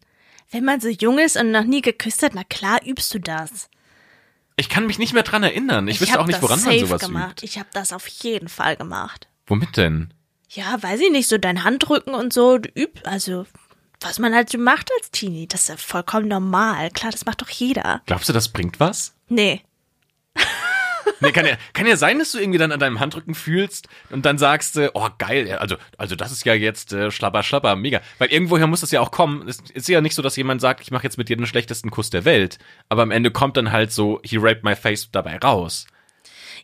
[0.51, 3.69] Wenn man so jung ist und noch nie geküsst hat, na klar übst du das.
[4.57, 5.89] Ich kann mich nicht mehr dran erinnern.
[5.89, 7.31] Ich, wüsste hab auch nicht, woran man sowas gemacht.
[7.43, 7.45] übt.
[7.47, 9.29] Ich habe das auf jeden Fall gemacht.
[9.47, 10.13] Womit denn?
[10.51, 13.47] Ja, weiß ich nicht, so dein Handrücken und so, du übt, also
[14.03, 16.91] was man halt so macht als Teenie, das ist ja vollkommen normal.
[16.91, 18.03] Klar, das macht doch jeder.
[18.07, 19.15] Glaubst du, das bringt was?
[19.29, 19.63] Nee.
[21.23, 24.27] Nee, kann ja, kann ja sein, dass du irgendwie dann an deinem Handrücken fühlst und
[24.27, 28.01] dann sagst, äh, oh geil, also, also das ist ja jetzt äh, schlapper, schlapper, mega.
[28.19, 29.49] Weil irgendwoher muss das ja auch kommen.
[29.49, 31.91] Es ist ja nicht so, dass jemand sagt, ich mache jetzt mit dir den schlechtesten
[31.91, 32.59] Kuss der Welt.
[32.89, 35.87] Aber am Ende kommt dann halt so, he raped my face dabei raus.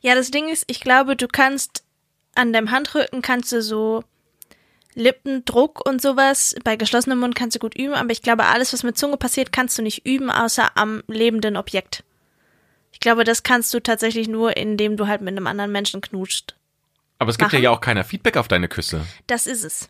[0.00, 1.84] Ja, das Ding ist, ich glaube, du kannst
[2.34, 4.04] an deinem Handrücken kannst du so
[4.94, 8.82] Lippendruck und sowas, bei geschlossenem Mund kannst du gut üben, aber ich glaube, alles, was
[8.82, 12.04] mit Zunge passiert, kannst du nicht üben, außer am lebenden Objekt.
[12.98, 16.56] Ich glaube, das kannst du tatsächlich nur, indem du halt mit einem anderen Menschen knutscht.
[17.20, 17.62] Aber es gibt ja Machen.
[17.62, 19.06] ja auch keiner Feedback auf deine Küsse.
[19.28, 19.88] Das ist es.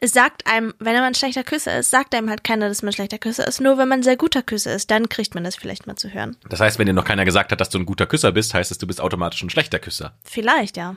[0.00, 2.90] Es sagt einem, wenn man ein schlechter Küsser ist, sagt einem halt keiner, dass man
[2.90, 3.62] ein schlechter Küsser ist.
[3.62, 6.12] Nur wenn man ein sehr guter Küsser ist, dann kriegt man das vielleicht mal zu
[6.12, 6.36] hören.
[6.50, 8.70] Das heißt, wenn dir noch keiner gesagt hat, dass du ein guter Küsser bist, heißt
[8.70, 10.14] es, du bist automatisch ein schlechter Küsser.
[10.22, 10.96] Vielleicht, ja.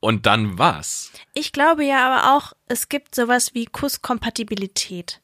[0.00, 1.12] Und dann was?
[1.34, 5.20] Ich glaube ja aber auch, es gibt sowas wie Kusskompatibilität.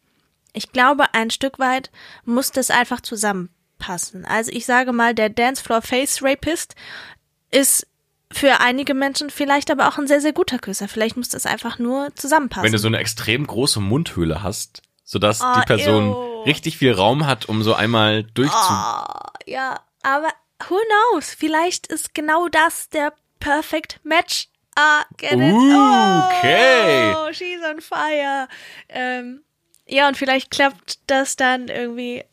[0.53, 1.91] Ich glaube, ein Stück weit
[2.25, 3.01] muss das einfach
[3.83, 4.25] zusammenpassen.
[4.25, 6.75] Also ich sage mal, der Dancefloor Face Rapist
[7.51, 7.87] ist
[8.31, 10.89] für einige Menschen vielleicht aber auch ein sehr, sehr guter Küsser.
[10.89, 12.65] Vielleicht muss das einfach nur zusammenpassen.
[12.65, 16.43] Wenn du so eine extrem große Mundhöhle hast, sodass Oh, die Person ew.
[16.45, 18.57] richtig viel Raum hat, um so einmal durchzu...
[18.57, 19.05] Oh,
[19.47, 20.29] ja, aber
[20.69, 20.79] who
[21.13, 21.35] knows?
[21.35, 24.49] Vielleicht ist genau das der perfect match.
[24.77, 25.39] Ah, get it?
[25.39, 27.35] Uh, oh, okay.
[27.35, 28.49] she's on fire.
[28.89, 29.43] Ähm,
[29.87, 32.25] ja, und vielleicht klappt das dann irgendwie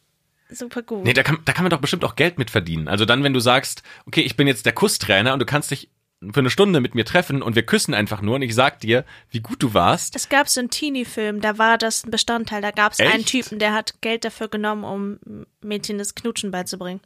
[0.50, 1.04] super gut.
[1.04, 2.88] Nee, da kann, da kann man doch bestimmt auch Geld mit verdienen.
[2.88, 5.90] Also dann, wenn du sagst, okay, ich bin jetzt der Kusstrainer und du kannst dich
[6.34, 9.06] für eine Stunde mit mir treffen und wir küssen einfach nur und ich sag dir,
[9.32, 10.16] wie gut du warst.
[10.16, 12.62] Es gab so einen Teenie-Film, da war das ein Bestandteil.
[12.62, 13.24] Da gab es einen?
[13.24, 17.00] Typen, der hat Geld dafür genommen, um Mädchen das Knutschen beizubringen.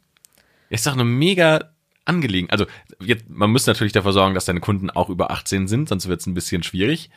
[0.68, 1.70] Ist doch eine mega
[2.04, 2.50] angelegen.
[2.50, 2.66] Also
[3.00, 6.20] jetzt, man muss natürlich dafür sorgen, dass deine Kunden auch über 18 sind, sonst wird
[6.20, 7.10] es ein bisschen schwierig.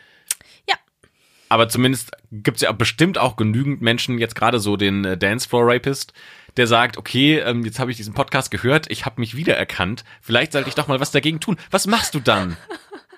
[1.49, 6.13] Aber zumindest gibt's ja bestimmt auch genügend Menschen, jetzt gerade so den äh, Dancefloor Rapist,
[6.57, 10.51] der sagt, okay, ähm, jetzt habe ich diesen Podcast gehört, ich habe mich wiedererkannt, vielleicht
[10.51, 11.57] sollte ich doch mal was dagegen tun.
[11.71, 12.57] Was machst du dann?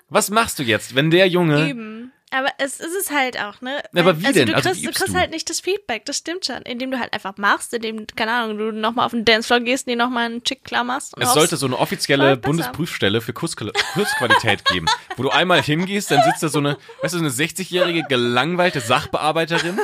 [0.08, 2.12] Was machst du jetzt, wenn der Junge Üben.
[2.32, 3.82] Aber es ist es halt auch, ne?
[3.94, 4.48] Aber wie also denn?
[4.48, 5.18] Du Also kriegst, wie du kriegst du?
[5.18, 6.58] halt nicht das Feedback, das stimmt schon.
[6.62, 9.96] Indem du halt einfach machst, indem, keine Ahnung, du nochmal auf den Dancefloor gehst, dir
[9.96, 11.16] nochmal einen Chick klar machst.
[11.16, 12.36] Und Es sollte so eine offizielle.
[12.36, 17.14] Bundesprüfstelle für Kursqual- Kursqualität geben, wo du einmal hingehst, dann sitzt da so eine, weißt
[17.14, 19.80] du, so eine 60-jährige gelangweilte Sachbearbeiterin,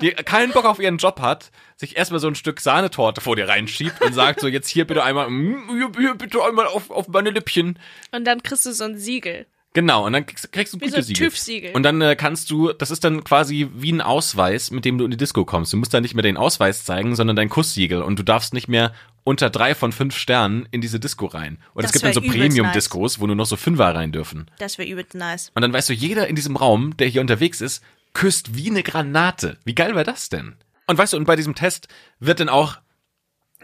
[0.00, 3.48] die keinen Bock auf ihren Job hat, sich erstmal so ein Stück Sahnetorte vor dir
[3.48, 7.08] reinschiebt und sagt so, jetzt hier bitte einmal, mm, hier, hier bitte einmal auf, auf
[7.08, 7.78] meine Lippchen.
[8.12, 9.46] Und dann kriegst du so ein Siegel.
[9.74, 11.26] Genau, und dann kriegst, kriegst du ein so gutes Siegel.
[11.26, 11.72] TÜV-Siegel.
[11.74, 15.04] Und dann äh, kannst du, das ist dann quasi wie ein Ausweis, mit dem du
[15.04, 15.72] in die Disco kommst.
[15.72, 18.00] Du musst dann nicht mehr den Ausweis zeigen, sondern dein Kusssiegel.
[18.00, 21.58] Und du darfst nicht mehr unter drei von fünf Sternen in diese Disco rein.
[21.74, 24.48] Und Das es gibt dann so Premium-Discos, wo nur noch so Fünfer rein dürfen.
[24.58, 25.50] Das wäre übelst nice.
[25.56, 27.82] Und dann weißt du, jeder in diesem Raum, der hier unterwegs ist,
[28.12, 29.58] küsst wie eine Granate.
[29.64, 30.54] Wie geil war das denn?
[30.86, 31.88] Und weißt du, und bei diesem Test
[32.20, 32.76] wird dann auch,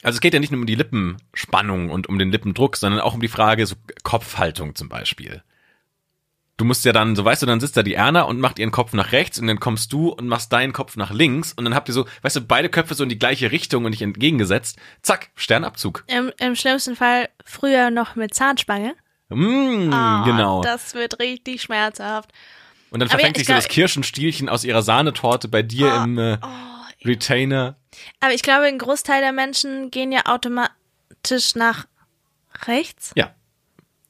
[0.02, 3.14] also es geht ja nicht nur um die Lippenspannung und um den Lippendruck, sondern auch
[3.14, 5.44] um die Frage, so Kopfhaltung zum Beispiel.
[6.60, 8.70] Du musst ja dann, so weißt du, dann sitzt da die Erna und macht ihren
[8.70, 11.74] Kopf nach rechts und dann kommst du und machst deinen Kopf nach links und dann
[11.74, 14.76] habt ihr so, weißt du, beide Köpfe so in die gleiche Richtung und nicht entgegengesetzt.
[15.00, 16.04] Zack, Sternabzug.
[16.06, 18.94] Im, Im schlimmsten Fall früher noch mit Zahnspange.
[19.30, 20.60] Mm, Ah, genau.
[20.62, 22.30] Das wird richtig schmerzhaft.
[22.90, 26.04] Und dann verfängt sich ich so glaub- das Kirschenstielchen aus ihrer Sahnetorte bei dir Ah,
[26.04, 26.36] im äh,
[27.06, 27.76] Retainer.
[28.20, 31.86] Aber ich glaube, ein Großteil der Menschen gehen ja automatisch nach
[32.66, 33.12] rechts.
[33.16, 33.32] Ja.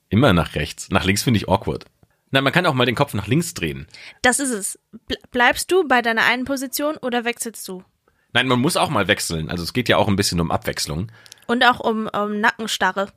[0.09, 0.89] Immer nach rechts.
[0.91, 1.85] Nach links finde ich awkward.
[2.31, 3.87] Nein, man kann auch mal den Kopf nach links drehen.
[4.23, 4.79] Das ist es.
[5.09, 7.83] Ble- Bleibst du bei deiner einen Position oder wechselst du?
[8.33, 9.51] Nein, man muss auch mal wechseln.
[9.51, 11.11] Also es geht ja auch ein bisschen um Abwechslung.
[11.49, 13.09] Und auch um, um Nackenstarre.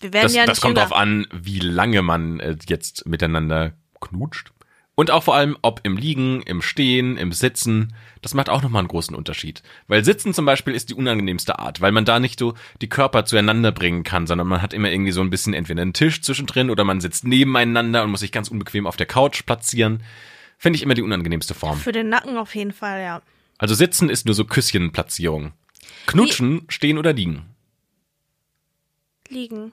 [0.00, 0.88] Wir werden Das, ja das nicht kommt jünger.
[0.88, 4.52] drauf an, wie lange man äh, jetzt miteinander knutscht.
[4.96, 7.94] Und auch vor allem, ob im Liegen, im Stehen, im Sitzen.
[8.22, 9.62] Das macht auch nochmal einen großen Unterschied.
[9.88, 13.24] Weil Sitzen zum Beispiel ist die unangenehmste Art, weil man da nicht so die Körper
[13.24, 16.70] zueinander bringen kann, sondern man hat immer irgendwie so ein bisschen entweder einen Tisch zwischendrin
[16.70, 20.02] oder man sitzt nebeneinander und muss sich ganz unbequem auf der Couch platzieren.
[20.58, 21.78] Finde ich immer die unangenehmste Form.
[21.78, 23.22] Für den Nacken auf jeden Fall, ja.
[23.58, 25.52] Also Sitzen ist nur so Küsschenplatzierung.
[26.06, 27.46] Knutschen, stehen oder liegen.
[29.28, 29.72] Liegen.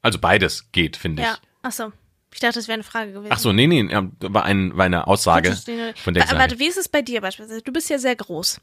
[0.00, 1.28] Also beides geht, finde ich.
[1.28, 1.38] Ja.
[1.62, 1.92] Achso.
[2.34, 3.30] Ich dachte, das wäre eine Frage gewesen.
[3.32, 3.88] Ach so, nee, nee,
[4.20, 5.56] war, ein, war eine Aussage,
[6.02, 6.28] von der.
[6.32, 7.62] Warte, wie ist es bei dir beispielsweise?
[7.62, 8.60] Du bist ja sehr groß.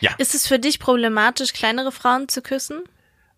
[0.00, 0.10] Ja.
[0.18, 2.82] Ist es für dich problematisch, kleinere Frauen zu küssen?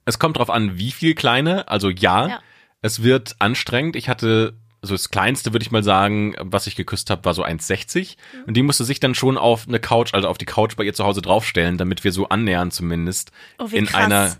[0.06, 1.68] Es kommt drauf an, wie viel kleine.
[1.68, 2.40] Also ja, Ja.
[2.80, 3.94] es wird anstrengend.
[3.96, 7.44] Ich hatte, also das kleinste würde ich mal sagen, was ich geküsst habe, war so
[7.44, 8.16] 1,60.
[8.32, 8.44] Mhm.
[8.46, 10.94] Und die musste sich dann schon auf eine Couch, also auf die Couch bei ihr
[10.94, 14.04] zu Hause draufstellen, damit wir so annähernd zumindest Oh, wie in krass.
[14.04, 14.36] einer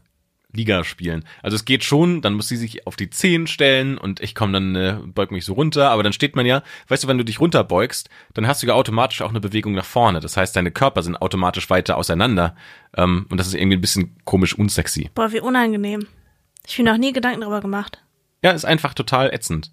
[0.55, 1.25] Liga spielen.
[1.43, 4.53] Also es geht schon, dann muss sie sich auf die Zehen stellen und ich komme
[4.53, 7.25] dann, äh, beug mich so runter, aber dann steht man ja, weißt du, wenn du
[7.25, 10.21] dich runterbeugst, dann hast du ja automatisch auch eine Bewegung nach vorne.
[10.21, 12.57] Das heißt, deine Körper sind automatisch weiter auseinander
[12.97, 15.11] ähm, und das ist irgendwie ein bisschen komisch unsexy.
[15.15, 16.07] Boah, wie unangenehm.
[16.67, 18.03] Ich mir noch nie Gedanken darüber gemacht.
[18.43, 19.73] Ja, ist einfach total ätzend.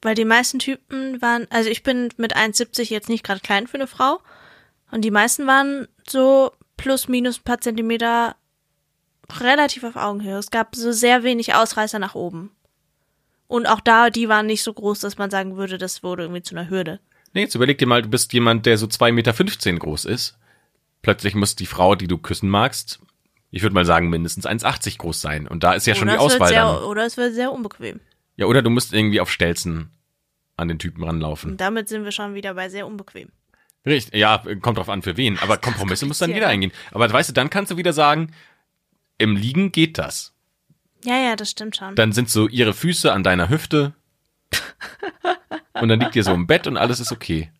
[0.00, 3.76] Weil die meisten Typen waren, also ich bin mit 1,70 jetzt nicht gerade klein für
[3.76, 4.20] eine Frau.
[4.90, 8.36] Und die meisten waren so plus minus ein paar Zentimeter
[9.40, 10.38] relativ auf Augenhöhe.
[10.38, 12.50] Es gab so sehr wenig Ausreißer nach oben.
[13.48, 16.42] Und auch da, die waren nicht so groß, dass man sagen würde, das wurde irgendwie
[16.42, 17.00] zu einer Hürde.
[17.34, 20.38] Nee, jetzt überleg dir mal, du bist jemand, der so 2,15 Meter groß ist.
[21.02, 23.00] Plötzlich muss die Frau, die du küssen magst,
[23.52, 25.46] ich würde mal sagen, mindestens 1,80 groß sein.
[25.46, 26.78] Und da ist ja schon oder, die es wird Auswahl dann.
[26.78, 28.00] sehr, oder es wird sehr unbequem.
[28.36, 29.90] Ja, oder du musst irgendwie auf Stelzen
[30.56, 31.52] an den Typen ranlaufen.
[31.52, 33.28] Und damit sind wir schon wieder bei sehr unbequem.
[33.84, 35.38] Richtig, ja, kommt drauf an für wen.
[35.40, 36.92] Aber Kompromisse muss dann jeder kompliziert, eingehen.
[36.92, 38.32] Aber weißt du, dann kannst du wieder sagen,
[39.22, 40.34] im Liegen geht das.
[41.04, 41.96] Ja, ja, das stimmt schon.
[41.96, 43.94] Dann sind so ihre Füße an deiner Hüfte.
[45.72, 47.50] Und dann liegt ihr so im Bett und alles ist okay.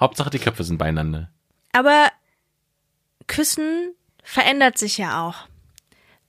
[0.00, 1.30] Hauptsache die Köpfe sind beieinander.
[1.72, 2.10] Aber
[3.26, 5.46] Küssen verändert sich ja auch.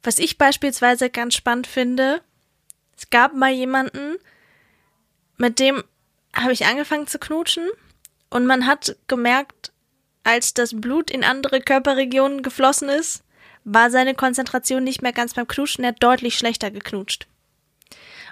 [0.04, 2.22] Was ich beispielsweise ganz spannend finde,
[2.96, 4.18] es gab mal jemanden,
[5.38, 5.84] mit dem
[6.34, 7.68] habe ich angefangen zu knutschen
[8.30, 9.72] und man hat gemerkt,
[10.24, 13.24] als das Blut in andere Körperregionen geflossen ist,
[13.64, 17.28] war seine Konzentration nicht mehr ganz beim Knutschen, er hat deutlich schlechter geknutscht.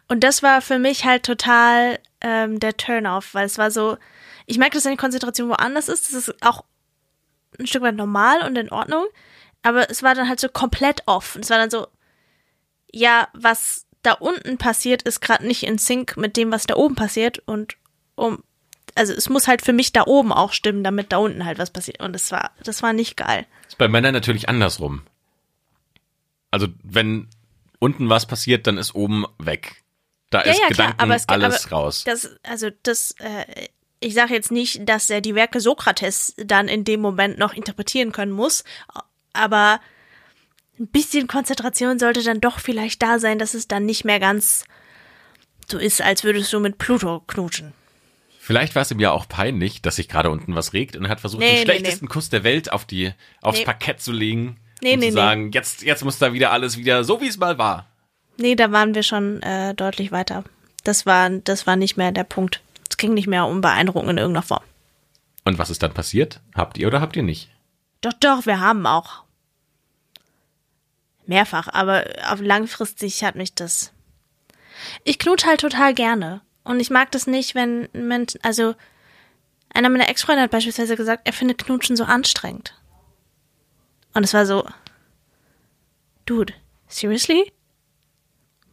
[0.07, 3.97] Und das war für mich halt total ähm, der Turn-off, weil es war so,
[4.45, 6.63] ich merke, dass seine Konzentration woanders ist, das ist auch
[7.59, 9.05] ein Stück weit normal und in Ordnung,
[9.63, 11.35] aber es war dann halt so komplett off.
[11.35, 11.87] Und es war dann so,
[12.91, 16.95] ja, was da unten passiert, ist gerade nicht in Sync mit dem, was da oben
[16.95, 17.75] passiert und
[18.15, 18.43] um
[18.95, 21.69] also es muss halt für mich da oben auch stimmen, damit da unten halt was
[21.69, 22.01] passiert.
[22.01, 23.45] Und das war, das war nicht geil.
[23.63, 25.03] Das ist bei Männern natürlich andersrum.
[26.51, 27.27] Also wenn
[27.79, 29.83] unten was passiert, dann ist oben weg.
[30.29, 32.03] Da Ja, ist ja, klar, Gedanken aber es- alles aber raus.
[32.05, 33.45] Das, also das, äh,
[33.99, 38.11] ich sage jetzt nicht, dass er die Werke Sokrates dann in dem Moment noch interpretieren
[38.11, 38.63] können muss,
[39.33, 39.79] aber
[40.79, 44.65] ein bisschen Konzentration sollte dann doch vielleicht da sein, dass es dann nicht mehr ganz
[45.69, 47.73] so ist, als würdest du mit Pluto knutschen.
[48.39, 51.09] Vielleicht war es ihm ja auch peinlich, dass sich gerade unten was regt und er
[51.09, 53.65] hat versucht, Nee, den nee, schlechtesten Kuss der Welt auf die, aufs Nee.
[53.65, 54.57] Parkett zu legen.
[54.81, 55.21] Nee, und nee, zu nee.
[55.21, 57.87] sagen, jetzt, jetzt muss da wieder alles wieder so, wie es mal war.
[58.37, 60.43] Nee, da waren wir schon äh, deutlich weiter.
[60.83, 62.61] Das war, das war nicht mehr der Punkt.
[62.89, 64.63] Es ging nicht mehr um Beeindruckung in irgendeiner Form.
[65.43, 66.39] Und was ist dann passiert?
[66.53, 67.49] Habt ihr oder habt ihr nicht?
[68.01, 69.23] Doch, doch, wir haben auch.
[71.25, 73.91] Mehrfach, aber auf langfristig hat mich das.
[75.03, 76.41] Ich knut halt total gerne.
[76.63, 78.75] Und ich mag das nicht, wenn Menschen, also
[79.73, 82.73] einer meiner Ex-Freunde hat beispielsweise gesagt, er findet Knutschen so anstrengend.
[84.17, 84.67] Und es war so,
[86.25, 86.55] Dude,
[86.87, 87.51] seriously?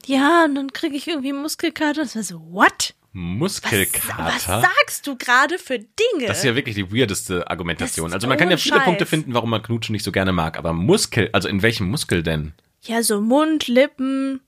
[0.07, 2.00] Ja, und dann kriege ich irgendwie Muskelkater.
[2.00, 2.72] Und es war so, what?
[2.72, 4.62] Was Muskelkater.
[4.62, 6.26] sagst du gerade für Dinge?
[6.26, 8.11] Das ist ja wirklich die weirdeste Argumentation.
[8.14, 8.85] Also man kann ja viele Scheiß.
[8.87, 12.22] Punkte finden, warum man Knutschen nicht so gerne mag, aber Muskel, also in welchem Muskel
[12.22, 12.54] denn?
[12.80, 14.40] Ja, so Mund, Lippen,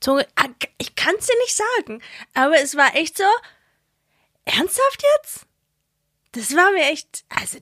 [0.00, 0.26] Zunge.
[0.36, 2.02] Ah, Ich kann es dir nicht sagen.
[2.34, 3.24] Aber es war echt so.
[4.44, 5.46] Ernsthaft jetzt?
[6.32, 7.24] Das war mir echt.
[7.30, 7.58] Also,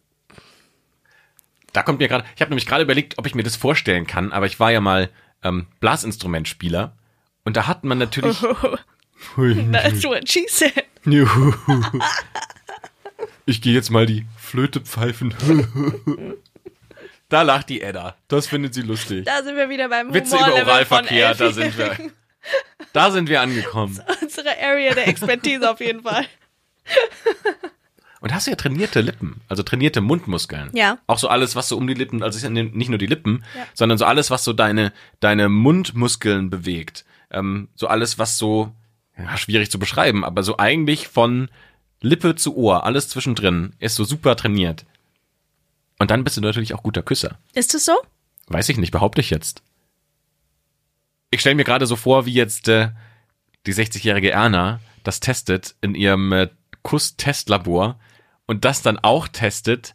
[1.73, 4.33] Da kommt mir gerade, ich habe nämlich gerade überlegt, ob ich mir das vorstellen kann,
[4.33, 5.09] aber ich war ja mal
[5.43, 6.97] ähm, Blasinstrumentspieler
[7.45, 8.39] und da hat man natürlich.
[8.41, 10.85] that's what she said.
[13.47, 15.35] Ich gehe jetzt mal die Flöte pfeifen.
[17.29, 18.17] Da lacht die Edda.
[18.29, 19.25] Das findet sie lustig.
[19.25, 21.97] Da sind wir wieder beim Witze über Oralverkehr, da sind wir.
[22.93, 24.01] Da sind wir angekommen.
[24.23, 26.27] Unsere Area der Expertise auf jeden Fall.
[28.21, 30.71] Und hast du ja trainierte Lippen, also trainierte Mundmuskeln.
[30.75, 30.99] Ja.
[31.07, 33.67] Auch so alles, was so um die Lippen, also nicht nur die Lippen, Ja.
[33.75, 37.07] sondern so alles, was so deine, deine Mundmuskeln bewegt.
[37.31, 38.73] Ähm, so alles, was so,
[39.17, 41.49] ja, schwierig zu beschreiben, aber so eigentlich von
[42.03, 44.85] Lippe zu Ohr, alles zwischendrin, ist so super trainiert.
[45.99, 47.39] Und dann bist du natürlich auch guter Küsser.
[47.55, 47.95] Ist es so?
[48.49, 49.63] Weiß ich nicht, behaupte ich jetzt.
[51.31, 52.91] Ich stelle mir gerade so vor, wie jetzt äh,
[53.67, 56.49] die 60-jährige Erna das testet in ihrem äh,
[56.83, 57.99] Kuss-Testlabor
[58.51, 59.95] und das dann auch testet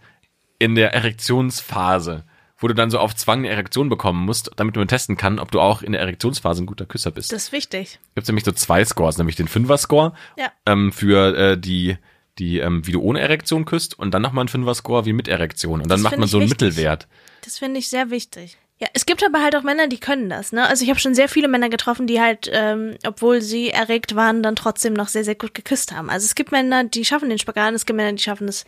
[0.60, 2.24] in der Erektionsphase,
[2.58, 5.52] wo du dann so auf Zwang eine Erektion bekommen musst, damit man testen kann, ob
[5.52, 7.34] du auch in der Erektionsphase ein guter Küsser bist.
[7.34, 8.00] Das ist wichtig.
[8.16, 10.52] Gibt nämlich so zwei Scores, nämlich den Fünfer-Score Ja.
[10.66, 11.98] ähm, für äh, die,
[12.40, 15.82] die ähm, wie du ohne Erektion küsst und dann nochmal einen Fünfer-Score wie mit Erektion.
[15.82, 16.70] Und dann Das macht find man so einen wichtig.
[16.70, 17.08] Mittelwert.
[17.44, 18.58] Das finde ich sehr wichtig.
[18.78, 20.68] Ja, es gibt aber halt auch Männer, die können das, ne?
[20.68, 24.44] Also ich habe schon sehr viele Männer getroffen, die halt, ähm, obwohl sie erregt waren,
[24.44, 26.10] dann trotzdem noch sehr, sehr gut geküsst haben.
[26.10, 28.66] Also es gibt Männer, die schaffen den Spagat, es gibt Männer, die schaffen es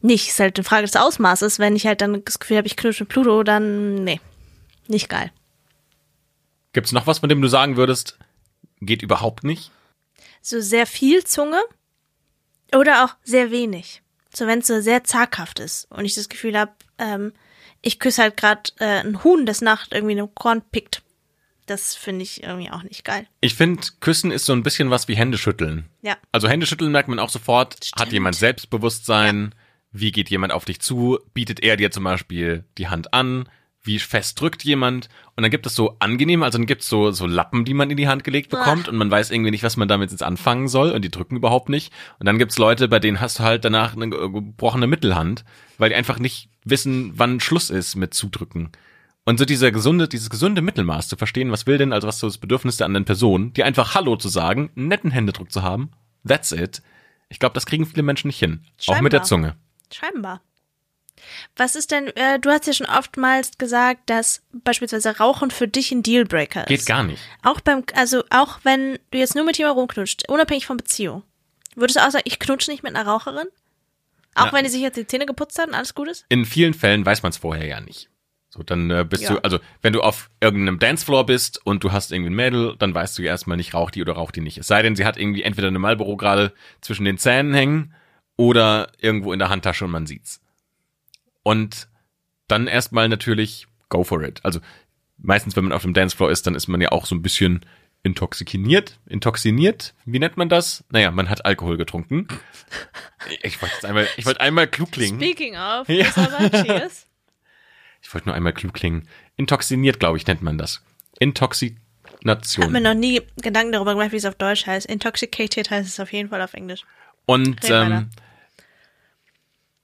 [0.00, 0.28] nicht.
[0.28, 1.58] Ist halt eine Frage des Ausmaßes.
[1.58, 4.20] Wenn ich halt dann das Gefühl habe, ich knutsche mit Pluto, dann nee,
[4.86, 5.32] nicht geil.
[6.72, 8.18] Gibt's noch was, von dem du sagen würdest,
[8.80, 9.72] geht überhaupt nicht?
[10.40, 11.60] So sehr viel Zunge
[12.74, 14.02] oder auch sehr wenig.
[14.32, 17.32] So wenn es so sehr zaghaft ist und ich das Gefühl habe, ähm,
[17.82, 21.02] ich küsse halt gerade äh, ein Huhn, das Nacht irgendwie eine Korn pickt.
[21.66, 23.26] Das finde ich irgendwie auch nicht geil.
[23.40, 25.84] Ich finde, Küssen ist so ein bisschen was wie Händeschütteln.
[26.02, 26.16] Ja.
[26.32, 28.12] Also Händeschütteln merkt man auch sofort, hat Stimmt.
[28.12, 29.54] jemand Selbstbewusstsein,
[29.92, 33.48] wie geht jemand auf dich zu, bietet er dir zum Beispiel die Hand an,
[33.84, 37.10] wie fest drückt jemand und dann gibt es so angenehm, also dann gibt es so,
[37.10, 39.76] so Lappen, die man in die Hand gelegt bekommt und man weiß irgendwie nicht, was
[39.76, 42.86] man damit jetzt anfangen soll und die drücken überhaupt nicht und dann gibt es Leute,
[42.88, 45.44] bei denen hast du halt danach eine ge- gebrochene Mittelhand,
[45.78, 48.70] weil die einfach nicht wissen, wann Schluss ist mit Zudrücken.
[49.24, 52.26] Und so dieser gesunde, dieses gesunde Mittelmaß zu verstehen, was will denn, also was so
[52.26, 55.90] das Bedürfnis der anderen Person, die einfach Hallo zu sagen, einen netten Händedruck zu haben,
[56.26, 56.82] that's it.
[57.28, 58.64] Ich glaube, das kriegen viele Menschen nicht hin.
[58.86, 59.24] Auch mit der Scheinbar.
[59.24, 59.56] Zunge.
[59.92, 60.40] Scheinbar.
[61.56, 65.92] Was ist denn, äh, du hast ja schon oftmals gesagt, dass beispielsweise Rauchen für dich
[65.92, 66.68] ein Dealbreaker ist.
[66.68, 67.22] Geht gar nicht.
[67.42, 71.22] Auch beim, also auch wenn du jetzt nur mit jemandem rumknutscht, unabhängig von Beziehung.
[71.74, 73.48] Würdest du auch sagen, ich knutsche nicht mit einer Raucherin?
[74.34, 74.52] Auch Ja.
[74.52, 76.24] wenn die sich jetzt die Zähne geputzt haben, alles gut ist?
[76.28, 78.08] In vielen Fällen weiß man es vorher ja nicht.
[78.50, 79.30] So, dann äh, bist Ja.
[79.34, 82.94] du, also wenn du auf irgendeinem Dancefloor bist und du hast irgendwie ein Mädel, dann
[82.94, 84.58] weißt du ja erstmal nicht, raucht die oder raucht die nicht.
[84.58, 87.94] Es sei denn, sie hat irgendwie entweder eine Marlboro gerade zwischen den Zähnen hängen
[88.36, 90.41] oder irgendwo in der Handtasche und man sieht's.
[91.42, 91.88] Und
[92.48, 94.40] dann erstmal natürlich go for it.
[94.44, 94.60] Also
[95.18, 97.64] meistens, wenn man auf dem Dancefloor ist, dann ist man ja auch so ein bisschen
[98.04, 100.84] intoxikiniert, intoxiniert, wie nennt man das?
[100.90, 102.26] Naja, man hat Alkohol getrunken.
[103.42, 105.20] Ich wollte einmal, ich wollte einmal klug klingen.
[105.20, 106.06] Speaking of, Ja.
[106.50, 107.06] Cheers.
[108.02, 109.08] Ich wollte nur einmal klug klingen.
[109.36, 110.76] Intoxiniert, glaube ich, nennt man das.
[110.76, 112.72] Hab mir Intoxination.
[112.82, 114.86] noch nie Gedanken darüber gemacht, wie es auf Deutsch heißt.
[114.86, 116.82] Intoxicated heißt es auf jeden Fall auf Englisch.
[117.26, 118.10] Und ähm,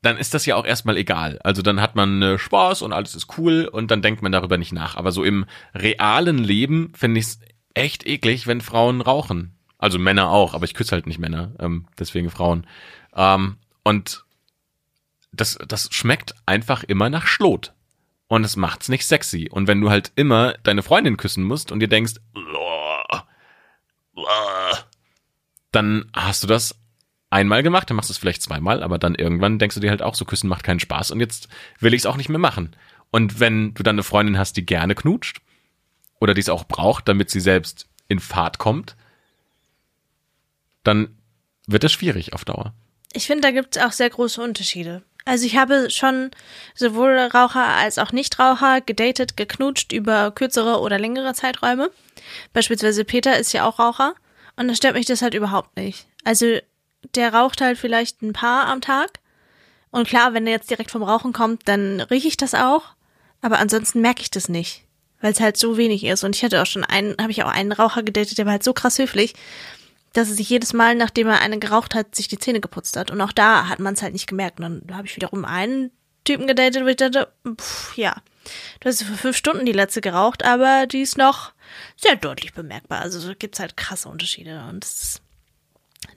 [0.03, 1.39] dann ist das ja auch erstmal egal.
[1.43, 4.57] Also dann hat man äh, Spaß und alles ist cool und dann denkt man darüber
[4.57, 4.97] nicht nach.
[4.97, 7.41] Aber so im realen Leben finde ich es
[7.75, 9.57] echt eklig, wenn Frauen rauchen.
[9.77, 12.67] Also Männer auch, aber ich küsse halt nicht Männer, ähm, deswegen Frauen.
[13.15, 14.25] Ähm, und
[15.33, 17.75] das, das schmeckt einfach immer nach Schlot.
[18.27, 19.49] Und es macht's nicht sexy.
[19.51, 22.15] Und wenn du halt immer deine Freundin küssen musst und dir denkst,
[25.73, 26.79] dann hast du das
[27.31, 30.03] einmal gemacht, dann machst du es vielleicht zweimal, aber dann irgendwann denkst du dir halt
[30.03, 31.49] auch, so küssen macht keinen Spaß und jetzt
[31.81, 32.75] will ich es auch nicht mehr machen.
[33.11, 35.41] Und wenn du dann eine Freundin hast, die gerne knutscht
[36.21, 38.97] oder die es auch braucht, damit sie selbst in Fahrt kommt,
[40.85, 41.17] dann
[41.67, 42.75] wird das schwierig auf Dauer.
[43.13, 45.03] Ich finde, da gibt es auch sehr große Unterschiede.
[45.25, 46.31] Also ich habe schon
[46.75, 51.91] sowohl Raucher als auch Nichtraucher gedatet, geknutscht über kürzere oder längere Zeiträume.
[52.55, 54.15] Beispielsweise Peter ist ja auch Raucher
[54.57, 56.07] und da stört mich das halt überhaupt nicht.
[56.25, 56.59] Also
[57.15, 59.21] der raucht halt vielleicht ein paar am Tag
[59.91, 62.83] und klar, wenn er jetzt direkt vom Rauchen kommt, dann rieche ich das auch,
[63.41, 64.85] aber ansonsten merke ich das nicht,
[65.21, 66.25] weil es halt so wenig ist.
[66.25, 68.65] Und ich hatte auch schon einen, habe ich auch einen Raucher gedatet, der war halt
[68.65, 69.35] so krass höflich,
[70.13, 73.11] dass er sich jedes Mal, nachdem er eine geraucht hat, sich die Zähne geputzt hat.
[73.11, 74.61] Und auch da hat man es halt nicht gemerkt.
[74.61, 75.91] Und dann habe ich wiederum einen
[76.25, 78.17] Typen gedatet, wo ich dachte, pff, ja,
[78.81, 81.53] du hast für fünf Stunden die letzte geraucht, aber die ist noch
[81.97, 83.01] sehr deutlich bemerkbar.
[83.01, 84.65] Also so gibt's halt krasse Unterschiede.
[84.69, 85.23] Und das ist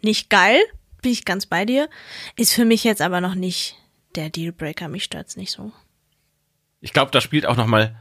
[0.02, 0.60] nicht geil,
[1.02, 1.90] bin ich ganz bei dir.
[2.36, 3.78] Ist für mich jetzt aber noch nicht
[4.16, 4.88] der Dealbreaker.
[4.88, 5.72] Mich stört's nicht so.
[6.80, 7.96] Ich glaube, da spielt auch noch mal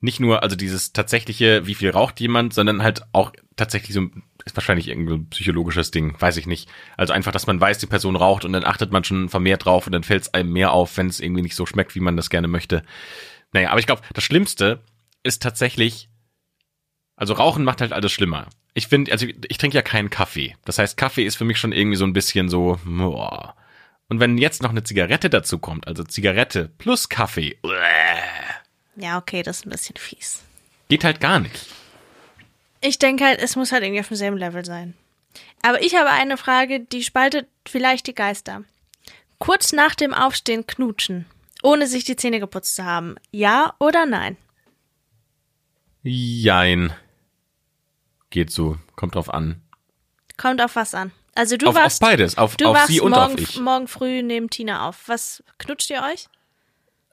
[0.00, 4.08] nicht nur also dieses tatsächliche, wie viel raucht jemand, sondern halt auch tatsächlich so
[4.46, 6.68] ist wahrscheinlich irgendein psychologisches Ding, weiß ich nicht.
[6.96, 9.86] Also einfach, dass man weiß, die Person raucht und dann achtet man schon vermehrt drauf
[9.86, 12.16] und dann fällt es einem mehr auf, wenn es irgendwie nicht so schmeckt, wie man
[12.16, 12.82] das gerne möchte.
[13.52, 14.82] Naja, aber ich glaube, das Schlimmste
[15.22, 16.08] ist tatsächlich,
[17.20, 18.46] also Rauchen macht halt alles schlimmer.
[18.74, 20.56] Ich finde, also ich, ich trinke ja keinen Kaffee.
[20.64, 23.54] Das heißt, Kaffee ist für mich schon irgendwie so ein bisschen so, boah.
[24.08, 27.56] Und wenn jetzt noch eine Zigarette dazu kommt, also Zigarette plus Kaffee,
[28.96, 30.42] Ja, okay, das ist ein bisschen fies.
[30.88, 31.66] geht halt gar nicht.
[32.80, 34.94] Ich denke halt, es muss halt irgendwie auf demselben Level sein.
[35.62, 38.64] Aber ich habe eine Frage, die spaltet vielleicht die Geister.
[39.38, 41.26] Kurz nach dem Aufstehen knutschen,
[41.62, 43.16] ohne sich die Zähne geputzt zu haben.
[43.30, 44.36] Ja oder nein?
[46.02, 46.92] Jein.
[48.30, 49.60] Geht so, kommt drauf an.
[50.36, 51.10] Kommt auf was an.
[51.34, 53.60] Also du Auf, auf warst, beides, auf, du auf warst sie und morgen, auf ich.
[53.60, 55.02] morgen früh neben Tina auf.
[55.08, 56.26] Was knutscht ihr euch?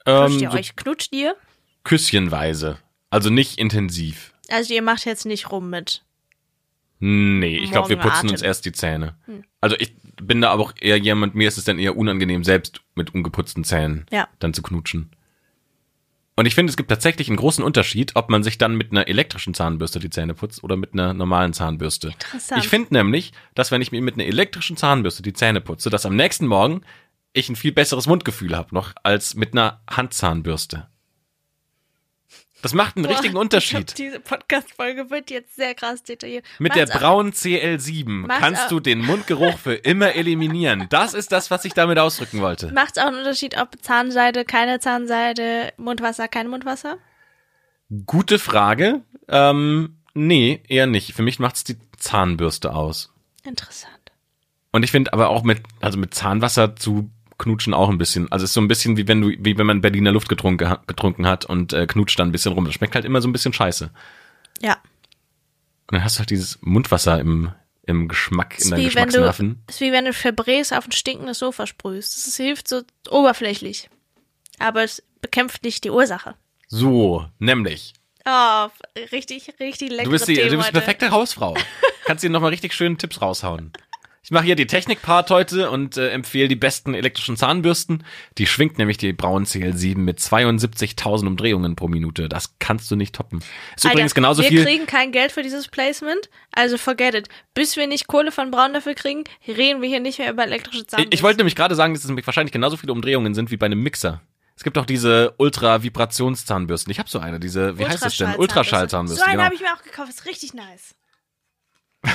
[0.04, 0.76] Knutscht Ähm, ihr so euch?
[0.76, 1.36] Knutscht ihr?
[1.84, 2.78] küsschenweise.
[3.10, 4.32] Also nicht intensiv.
[4.48, 6.02] Also ihr macht jetzt nicht rum mit.
[7.00, 8.46] Nee, ich glaube, wir putzen uns Atem.
[8.46, 9.16] erst die Zähne.
[9.60, 12.80] Also ich bin da aber auch eher jemand, mir ist es dann eher unangenehm, selbst
[12.96, 14.28] mit ungeputzten Zähnen Ja.
[14.40, 15.10] dann zu knutschen.
[16.38, 19.08] Und ich finde, es gibt tatsächlich einen großen Unterschied, ob man sich dann mit einer
[19.08, 22.10] elektrischen Zahnbürste die Zähne putzt oder mit einer normalen Zahnbürste.
[22.10, 22.62] Interessant.
[22.62, 26.06] Ich finde nämlich, dass wenn ich mir mit einer elektrischen Zahnbürste die Zähne putze, dass
[26.06, 26.82] am nächsten Morgen
[27.32, 30.86] ich ein viel besseres Mundgefühl habe noch als mit einer Handzahnbürste.
[32.60, 33.78] Das macht einen richtigen Boah, Unterschied.
[33.90, 36.44] Ich glaub, diese Podcast-Folge wird jetzt sehr krass detailliert.
[36.58, 40.86] Mit der Macht's auch- braunen CL7 Macht's kannst auch- du den Mundgeruch für immer eliminieren.
[40.90, 42.72] Das ist das, was ich damit ausdrücken wollte.
[42.72, 46.98] Macht es auch einen Unterschied, ob Zahnseide, keine Zahnseide, Mundwasser, kein Mundwasser?
[48.06, 49.02] Gute Frage.
[49.28, 51.14] Ähm, nee, eher nicht.
[51.14, 53.12] Für mich macht's die Zahnbürste aus.
[53.44, 53.94] Interessant.
[54.72, 58.30] Und ich finde aber auch mit, also mit Zahnwasser zu knutschen auch ein bisschen.
[58.30, 60.76] Also es ist so ein bisschen wie wenn du, wie wenn man Berliner Luft getrunken,
[60.86, 62.64] getrunken hat und äh, knutscht dann ein bisschen rum.
[62.64, 63.90] Das schmeckt halt immer so ein bisschen scheiße.
[64.60, 64.74] Ja.
[65.86, 69.22] Und dann hast du halt dieses Mundwasser im, im Geschmack, in deinen wie, wenn du,
[69.22, 69.62] Geschmacksnerven.
[69.68, 72.26] ist wie wenn du Febrés auf ein stinkendes Sofa sprühst.
[72.26, 73.88] Das hilft so oberflächlich.
[74.58, 76.34] Aber es bekämpft nicht die Ursache.
[76.66, 77.94] So, nämlich.
[78.26, 78.68] Oh,
[79.12, 80.04] richtig, richtig lecker.
[80.04, 81.56] Du bist die, Themen du bist die perfekte Hausfrau.
[82.04, 83.72] Kannst dir nochmal richtig schöne Tipps raushauen.
[84.28, 88.04] Ich mache hier die Technik-Part heute und äh, empfehle die besten elektrischen Zahnbürsten.
[88.36, 92.28] Die schwingt nämlich die Braun CL7 mit 72.000 Umdrehungen pro Minute.
[92.28, 93.38] Das kannst du nicht toppen.
[93.74, 94.66] Ist Alter, übrigens genauso wir viel.
[94.66, 97.28] kriegen kein Geld für dieses Placement, also forget it.
[97.54, 100.80] Bis wir nicht Kohle von Braun dafür kriegen, reden wir hier nicht mehr über elektrische
[100.80, 101.14] Ich, Zahnbürsten.
[101.14, 103.82] ich wollte nämlich gerade sagen, dass es wahrscheinlich genauso viele Umdrehungen sind wie bei einem
[103.82, 104.20] Mixer.
[104.54, 106.90] Es gibt auch diese Ultra-Vibrationszahnbürsten.
[106.90, 108.34] Ich habe so eine, diese, wie heißt das denn?
[108.36, 109.20] Ultraschallzahnbürste.
[109.20, 109.44] So eine genau.
[109.46, 110.94] habe ich mir auch gekauft, ist richtig nice.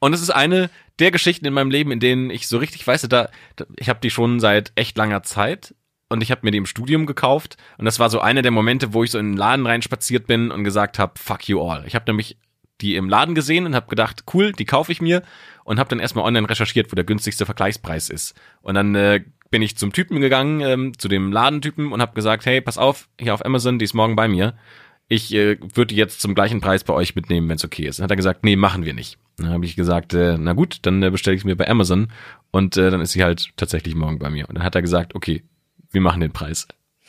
[0.00, 3.02] Und es ist eine der Geschichten in meinem Leben, in denen ich so richtig weiß,
[3.02, 3.28] da,
[3.76, 5.74] ich habe die schon seit echt langer Zeit
[6.08, 8.94] und ich habe mir die im Studium gekauft und das war so einer der Momente,
[8.94, 11.84] wo ich so in den Laden reinspaziert bin und gesagt habe, fuck you all.
[11.86, 12.38] Ich habe nämlich
[12.80, 15.22] die im Laden gesehen und habe gedacht, cool, die kaufe ich mir
[15.64, 18.34] und habe dann erstmal online recherchiert, wo der günstigste Vergleichspreis ist.
[18.62, 22.46] Und dann äh, bin ich zum Typen gegangen, ähm, zu dem Ladentypen und habe gesagt,
[22.46, 24.54] hey, pass auf, hier auf Amazon, die ist morgen bei mir.
[25.08, 27.98] Ich äh, würde jetzt zum gleichen Preis bei euch mitnehmen, wenn es okay ist.
[27.98, 29.18] Dann hat er gesagt, nee, machen wir nicht.
[29.38, 32.10] Dann habe ich gesagt, äh, na gut, dann äh, bestelle ich mir bei Amazon
[32.50, 34.48] und äh, dann ist sie halt tatsächlich morgen bei mir.
[34.48, 35.44] Und dann hat er gesagt, okay,
[35.90, 36.66] wir machen den Preis.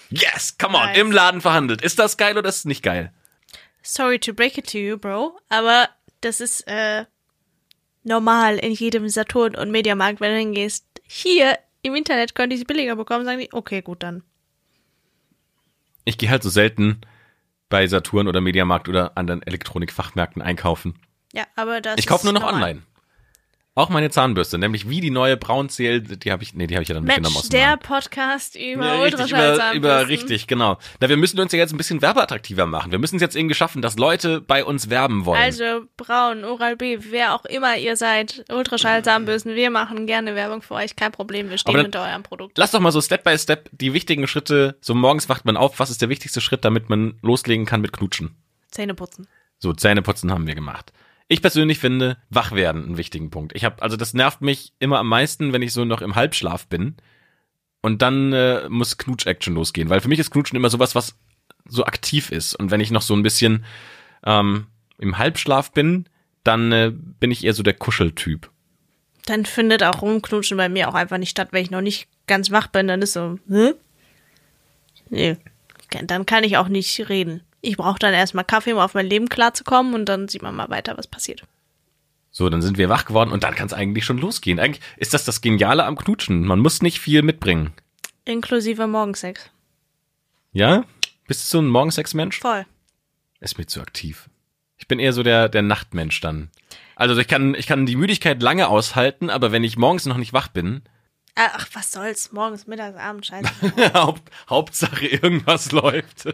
[0.10, 0.98] Yes, come on, Nice.
[0.98, 1.82] im Laden verhandelt.
[1.82, 3.12] Ist das geil oder ist es nicht geil?
[3.82, 5.90] Sorry to break it to you, Bro, aber
[6.22, 7.06] das ist äh,
[8.04, 10.86] normal in jedem Saturn und Mediamarkt, wenn du hingehst.
[11.04, 14.24] Hier im Internet könnte ich es billiger bekommen, sagen die, okay, gut dann.
[16.06, 17.02] Ich gehe halt so selten
[17.70, 20.96] bei Saturn oder Mediamarkt oder anderen Elektronikfachmärkten einkaufen.
[21.34, 22.62] Ja, aber das Ich kaufe nur noch normal.
[22.62, 22.82] online.
[23.76, 26.84] Auch meine Zahnbürste, nämlich wie die neue Braun CL, die habe ich, nee, die habe
[26.84, 27.82] ich ja dann mitgenommen Mensch, aus dem der Laden.
[27.84, 30.78] Podcast über Ja, richtig, über, über, richtig, genau.
[31.00, 32.92] Na, wir müssen uns ja jetzt ein bisschen werbeattraktiver machen.
[32.92, 35.40] Wir müssen es jetzt irgendwie schaffen, dass Leute bei uns werben wollen.
[35.40, 40.74] Also Braun, Oral B, wer auch immer ihr seid, Ultraschallzahnbürsten, wir machen gerne Werbung für
[40.74, 42.58] euch, kein Problem, wir stehen dann- hinter eurem Produkt.
[42.58, 45.80] Lass doch mal so Step by Step die wichtigen Schritte, so morgens wacht man auf,
[45.80, 48.36] was ist der wichtigste Schritt, damit man loslegen kann mit Knutschen?
[48.72, 49.28] Zähne putzen.
[49.58, 50.92] So, Zähneputzen haben wir gemacht.
[51.32, 53.56] Ich persönlich finde wach werden einen wichtigen Punkt.
[53.56, 56.68] Ich habe also das nervt mich immer am meisten, wenn ich so noch im Halbschlaf
[56.68, 56.96] bin
[57.82, 61.16] und dann äh, muss Knutsch-Action losgehen, weil für mich ist Knutschen immer sowas, was
[61.66, 63.64] so aktiv ist und wenn ich noch so ein bisschen
[64.26, 64.66] ähm,
[64.98, 66.10] im Halbschlaf bin,
[66.44, 68.50] dann äh, bin ich eher so der Kuscheltyp.
[69.28, 72.50] Dann findet auch Rumknutschen bei mir auch einfach nicht statt, wenn ich noch nicht ganz
[72.50, 73.74] wach bin, dann ist so, hä?
[75.12, 75.38] Nee,
[76.06, 77.44] dann kann ich auch nicht reden.
[77.62, 80.70] Ich brauche dann erstmal Kaffee, um auf mein Leben klarzukommen und dann sieht man mal
[80.70, 81.44] weiter, was passiert.
[82.32, 84.60] So, dann sind wir wach geworden und dann kann es eigentlich schon losgehen.
[84.60, 86.46] Eigentlich ist das das Geniale am Knutschen.
[86.46, 87.74] Man muss nicht viel mitbringen.
[88.26, 89.50] Inklusive Morgensex.
[90.52, 90.86] Ja?
[91.28, 92.40] Bist du so ein Morgensex-Mensch?
[92.40, 92.66] Voll.
[93.40, 94.30] ist mir zu aktiv.
[94.78, 96.50] Ich bin eher so der, der Nachtmensch dann.
[96.96, 100.34] Also ich kann, ich kann die Müdigkeit lange aushalten, aber wenn ich morgens noch nicht
[100.34, 100.84] wach bin,
[101.36, 102.34] Ach, was soll's?
[102.34, 103.50] Morgens, mittags, abends, scheiße.
[103.94, 106.28] Haupt, Hauptsache irgendwas läuft.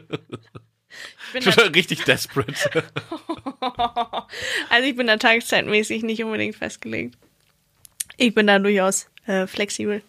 [1.33, 2.83] Ich bin da, Richtig desperate.
[4.69, 7.17] also ich bin da tageszeitmäßig nicht unbedingt festgelegt.
[8.17, 10.01] Ich bin da durchaus äh, flexibel.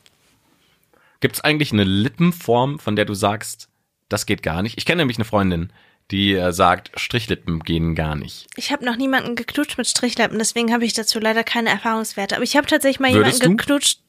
[1.21, 3.69] Gibt es eigentlich eine Lippenform, von der du sagst,
[4.09, 4.79] das geht gar nicht?
[4.79, 5.73] Ich kenne nämlich eine Freundin,
[6.11, 8.47] die äh, sagt, Strichlippen gehen gar nicht.
[8.57, 12.37] Ich habe noch niemanden geknutscht mit Strichlippen, deswegen habe ich dazu leider keine Erfahrungswerte.
[12.37, 13.65] Aber ich habe tatsächlich mal Würdest jemanden du?
[13.65, 14.01] geknutscht.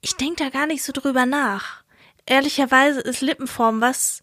[0.00, 1.82] Ich denke da gar nicht so drüber nach.
[2.26, 4.22] Ehrlicherweise ist Lippenform was,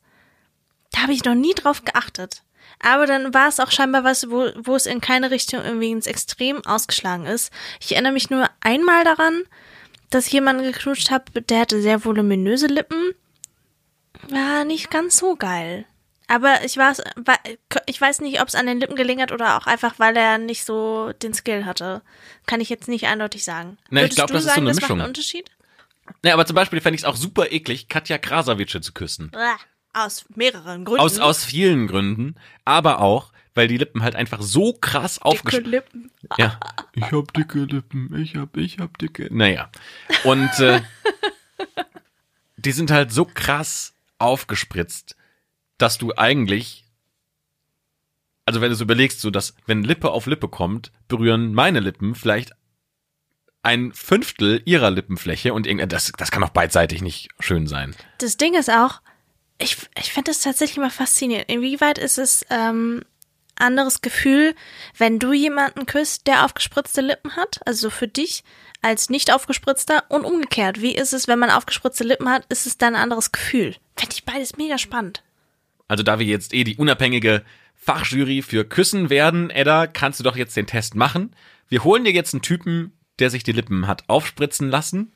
[0.96, 2.41] da habe ich noch nie drauf geachtet.
[2.80, 6.08] Aber dann war es auch scheinbar was, wo, wo es in keine Richtung irgendwie ins
[6.08, 7.52] Extrem ausgeschlagen ist.
[7.80, 9.43] Ich erinnere mich nur einmal daran,
[10.10, 13.14] dass ich jemanden geknutscht habe, der hatte sehr voluminöse Lippen.
[14.30, 15.86] War nicht ganz so geil.
[16.28, 17.38] Aber ich weiß, wa-
[17.86, 20.38] ich weiß nicht, ob es an den Lippen gelegen hat oder auch einfach, weil er
[20.39, 22.02] nicht so den Skill hatte.
[22.48, 23.78] Kann ich jetzt nicht eindeutig sagen.
[23.89, 25.00] Na, ich Würdest glaub, du das ist so sagen, eine das macht Mischung.
[25.02, 25.52] einen Unterschied?
[26.24, 29.30] Ja, aber zum Beispiel fände ich es auch super eklig, Katja Krasavice zu küssen.
[29.32, 29.38] Bäh,
[29.98, 31.02] Aus mehreren Gründen.
[31.02, 32.36] Aus, aus vielen Gründen,
[32.66, 36.12] aber auch, weil die Lippen halt einfach so krass Dicke aufgeschnitten Lippen.
[36.38, 36.60] Ja.
[36.93, 39.30] Ich hab dicke Lippen, ich hab, ich hab dicke.
[39.32, 39.70] Naja.
[40.26, 40.82] Und äh,
[42.58, 45.16] die sind halt so krass aufgespritzt,
[45.78, 46.84] dass du eigentlich,
[48.46, 52.16] also wenn du so überlegst, so dass, wenn Lippe auf Lippe kommt, berühren meine Lippen
[52.16, 52.52] vielleicht
[53.64, 57.96] ein Fünftel ihrer Lippenfläche und irgend- das, das kann auch beidseitig nicht schön sein.
[58.20, 59.02] Das Ding ist auch,
[59.58, 61.49] ich, ich finde das tatsächlich mal faszinierend.
[61.49, 63.03] Inwieweit ist es ähm,
[63.56, 64.56] anderes Gefühl,
[64.97, 68.43] wenn du jemanden küsst, der aufgespritzte Lippen hat, also für dich
[68.82, 70.82] als nicht aufgespritzter und umgekehrt.
[70.82, 73.76] Wie ist es, wenn man aufgespritzte Lippen hat, ist es dann ein anderes Gefühl?
[73.95, 75.24] Finde ich beides mega spannend.
[75.88, 77.43] Also da wir jetzt eh die unabhängige
[77.76, 81.36] Fachjury für Küssen werden, Edda, kannst du doch jetzt den Test machen.
[81.70, 85.14] Wir holen dir jetzt einen Typen, der sich die Lippen hat aufspritzen lassen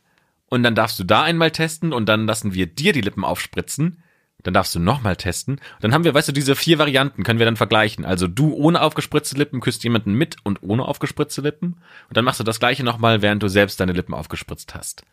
[0.48, 4.02] und dann darfst du da einmal testen und dann lassen wir dir die Lippen aufspritzen
[4.44, 5.60] Dann darfst du nochmal testen.
[5.82, 8.06] Dann haben wir, weißt du, diese vier Varianten können wir dann vergleichen.
[8.06, 11.82] Also du ohne aufgespritzte Lippen küsst jemanden mit und ohne aufgespritzte Lippen.
[12.08, 15.04] Und dann machst du das gleiche nochmal, während du selbst deine Lippen aufgespritzt hast.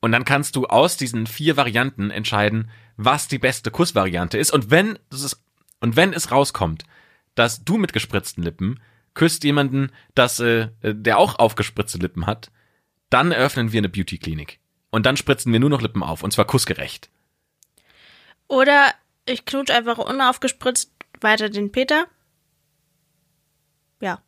[0.00, 4.52] Und dann kannst du aus diesen vier Varianten entscheiden, was die beste Kussvariante ist.
[4.52, 5.42] Und wenn das ist,
[5.80, 6.84] und wenn es rauskommt,
[7.34, 8.80] dass du mit gespritzten Lippen
[9.14, 12.50] küsst jemanden, das, äh, der auch aufgespritzte Lippen hat,
[13.10, 14.60] dann eröffnen wir eine Beauty-Klinik.
[14.90, 17.10] Und dann spritzen wir nur noch Lippen auf, und zwar kussgerecht.
[18.50, 18.92] Oder
[19.26, 20.90] ich knutsch einfach unaufgespritzt
[21.20, 22.06] weiter den Peter.
[24.00, 24.20] Ja,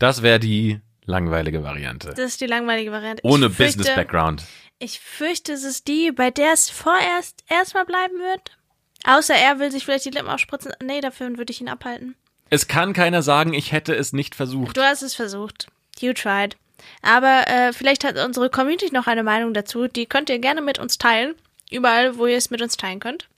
[0.00, 2.08] Das wäre die langweilige Variante.
[2.08, 3.22] das ist die langweilige Variante.
[3.24, 4.42] Ohne fürchte, Business-Background.
[4.80, 8.58] Ich fürchte, es ist die, bei der es vorerst erstmal bleiben wird.
[9.04, 10.72] Außer er will sich vielleicht die Lippen aufspritzen.
[10.82, 12.16] Nee, dafür würde ich ihn abhalten.
[12.50, 14.76] Es kann keiner sagen, ich hätte es nicht versucht.
[14.76, 15.68] Du hast es versucht.
[16.00, 16.56] You tried.
[17.02, 19.86] Aber äh, vielleicht hat unsere Community noch eine Meinung dazu.
[19.86, 21.34] Die könnt ihr gerne mit uns teilen.
[21.70, 23.28] Überall, wo ihr es mit uns teilen könnt.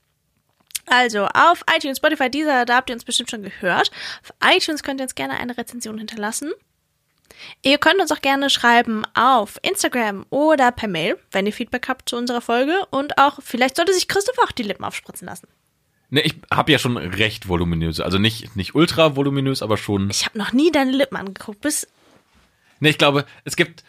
[0.91, 3.91] Also, auf iTunes, Spotify, dieser, da habt ihr uns bestimmt schon gehört.
[4.23, 6.53] Auf iTunes könnt ihr uns gerne eine Rezension hinterlassen.
[7.63, 12.09] Ihr könnt uns auch gerne schreiben auf Instagram oder per Mail, wenn ihr Feedback habt
[12.09, 12.75] zu unserer Folge.
[12.91, 15.47] Und auch, vielleicht sollte sich Christoph auch die Lippen aufspritzen lassen.
[16.11, 18.01] Ne, ich habe ja schon recht voluminös.
[18.01, 20.11] Also nicht, nicht ultra voluminös, aber schon.
[20.11, 21.61] Ich habe noch nie deine Lippen angeguckt.
[21.61, 21.87] Bis
[22.81, 23.85] Ne, ich glaube, es gibt.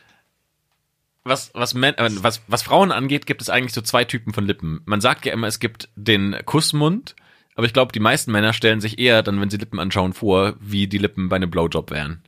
[1.24, 4.46] Was, was, Men äh, was, was Frauen angeht, gibt es eigentlich so zwei Typen von
[4.46, 4.82] Lippen.
[4.86, 7.16] Man sagt ja immer, es gibt den Kussmund,
[7.56, 10.56] aber ich glaube, die meisten Männer stellen sich eher dann, wenn sie Lippen anschauen, vor,
[10.60, 12.24] wie die Lippen bei einem Blowjob wären.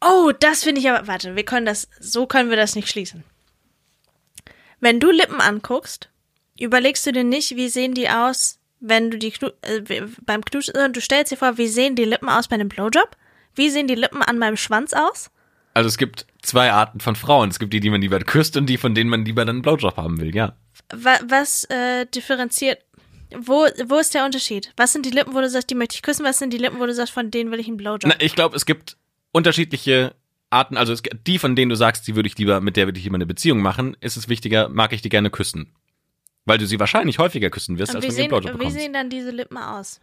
[0.00, 1.06] Oh, das finde ich aber.
[1.08, 1.88] Warte, wir können das.
[1.98, 3.24] So können wir das nicht schließen.
[4.78, 6.08] Wenn du Lippen anguckst,
[6.58, 9.32] überlegst du dir nicht, wie sehen die aus, wenn du die
[9.62, 10.92] äh, beim Knutschen.
[10.92, 13.16] Du stellst dir vor, wie sehen die Lippen aus bei einem Blowjob?
[13.54, 15.30] Wie sehen die Lippen an meinem Schwanz aus?
[15.74, 17.50] Also es gibt zwei Arten von Frauen.
[17.50, 19.62] Es gibt die, die man lieber küsst und die, von denen man lieber dann einen
[19.62, 20.56] Blowjob haben will, ja.
[20.92, 22.78] Wa was äh, differenziert.
[23.38, 24.72] Wo, wo ist der Unterschied?
[24.76, 26.24] Was sind die Lippen, wo du sagst, die möchte ich küssen?
[26.24, 28.06] Was sind die Lippen, wo du sagst, von denen will ich einen Blowjob?
[28.06, 28.96] Na, ich glaube, es gibt
[29.30, 30.14] unterschiedliche
[30.50, 30.76] Arten.
[30.76, 33.04] Also es, die, von denen du sagst, die würde ich lieber, mit der würde ich
[33.04, 35.72] lieber eine Beziehung machen, ist es wichtiger, mag ich die gerne küssen.
[36.44, 38.58] Weil du sie wahrscheinlich häufiger küssen wirst, Und als wie, wenn du einen Blowjob wie
[38.58, 38.78] bekommst.
[38.78, 40.00] sehen dann diese Lippen aus?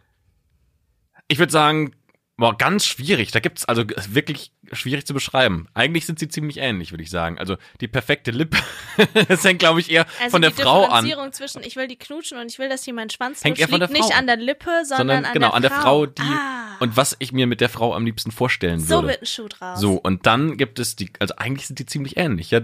[1.26, 1.92] Ich würde sagen,
[2.38, 3.32] boah, ganz schwierig.
[3.32, 5.66] Da gibt's also wirklich schwierig zu beschreiben.
[5.74, 7.38] Eigentlich sind sie ziemlich ähnlich, würde ich sagen.
[7.38, 8.56] Also die perfekte Lippe,
[9.28, 11.04] das hängt, glaube ich, eher Also von der die Frau an.
[11.04, 13.68] Differenzierung zwischen ich will die knutschen und ich will, dass sie meinen Schwanz Hängt eher
[13.68, 15.70] von der liegt nicht Frau an der Lippe, sondern, Sondern an, genau, der an der
[15.72, 19.08] Frau, die Ah, und was ich mir mit der Frau am liebsten vorstellen so würde.
[19.08, 19.80] wird ein Schuh draus.
[19.80, 22.52] So, und dann gibt es die, also eigentlich sind die ziemlich ähnlich.
[22.52, 22.60] Ja?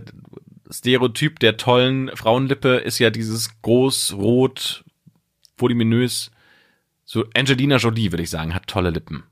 [0.71, 4.85] Stereotyp der tollen Frauenlippe ist ja dieses groß, rot,
[5.59, 6.31] voluminös.
[7.05, 9.25] So Angelina Jolie, würde ich sagen, hat tolle Lippen.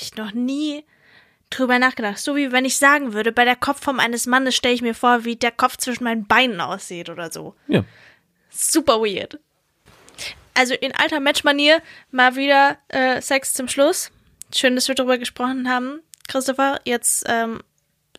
[0.00, 0.84] Ich noch nie
[1.50, 2.18] drüber nachgedacht.
[2.18, 5.24] So wie wenn ich sagen würde, bei der Kopfform eines Mannes stelle ich mir vor,
[5.24, 7.54] wie der Kopf zwischen meinen Beinen aussieht oder so.
[7.66, 7.84] Ja.
[8.50, 9.38] Super weird.
[10.54, 11.80] Also in alter Matchmanier
[12.10, 14.10] mal wieder äh, Sex zum Schluss.
[14.54, 16.00] Schön, dass wir darüber gesprochen haben.
[16.26, 17.60] Christopher, jetzt ähm,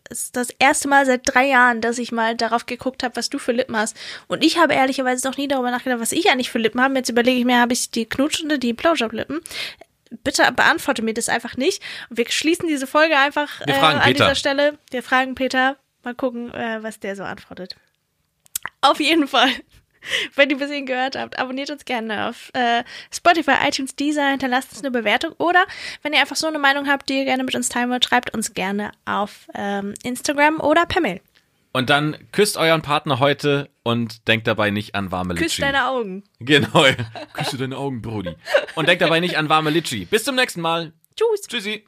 [0.10, 3.40] ist das erste Mal seit drei Jahren, dass ich mal darauf geguckt habe, was du
[3.40, 3.96] für Lippen hast.
[4.28, 6.96] Und ich habe ehrlicherweise noch nie darüber nachgedacht, was ich eigentlich für Lippen habe.
[6.96, 9.42] Jetzt überlege ich mir, habe ich die knutschende, die Blowjob-Lippen?
[10.10, 11.84] Bitte beantworte mir das einfach nicht.
[12.10, 14.14] Und wir schließen diese Folge einfach äh, an Peter.
[14.14, 14.78] dieser Stelle.
[14.92, 15.78] Wir fragen Peter.
[16.04, 17.76] Mal gucken, äh, was der so antwortet.
[18.82, 19.50] Auf jeden Fall.
[20.36, 24.72] Wenn ihr bis hierhin gehört habt, abonniert uns gerne auf äh, Spotify, iTunes, Deezer, hinterlasst
[24.72, 25.66] uns eine Bewertung oder
[26.04, 28.34] wenn ihr einfach so eine Meinung habt, die ihr gerne mit uns teilen wollt, schreibt
[28.34, 31.20] uns gerne auf ähm, Instagram oder per Mail.
[31.72, 35.46] Und dann küsst euren Partner heute und denkt dabei nicht an warme Litschi.
[35.46, 36.24] Küsst deine Augen.
[36.40, 36.86] Genau.
[37.34, 38.36] Küsse deine Augen, Brody.
[38.76, 40.06] Und denkt dabei nicht an warme Litschi.
[40.06, 40.94] Bis zum nächsten Mal.
[41.16, 41.48] Tschüss.
[41.48, 41.86] Tschüssi.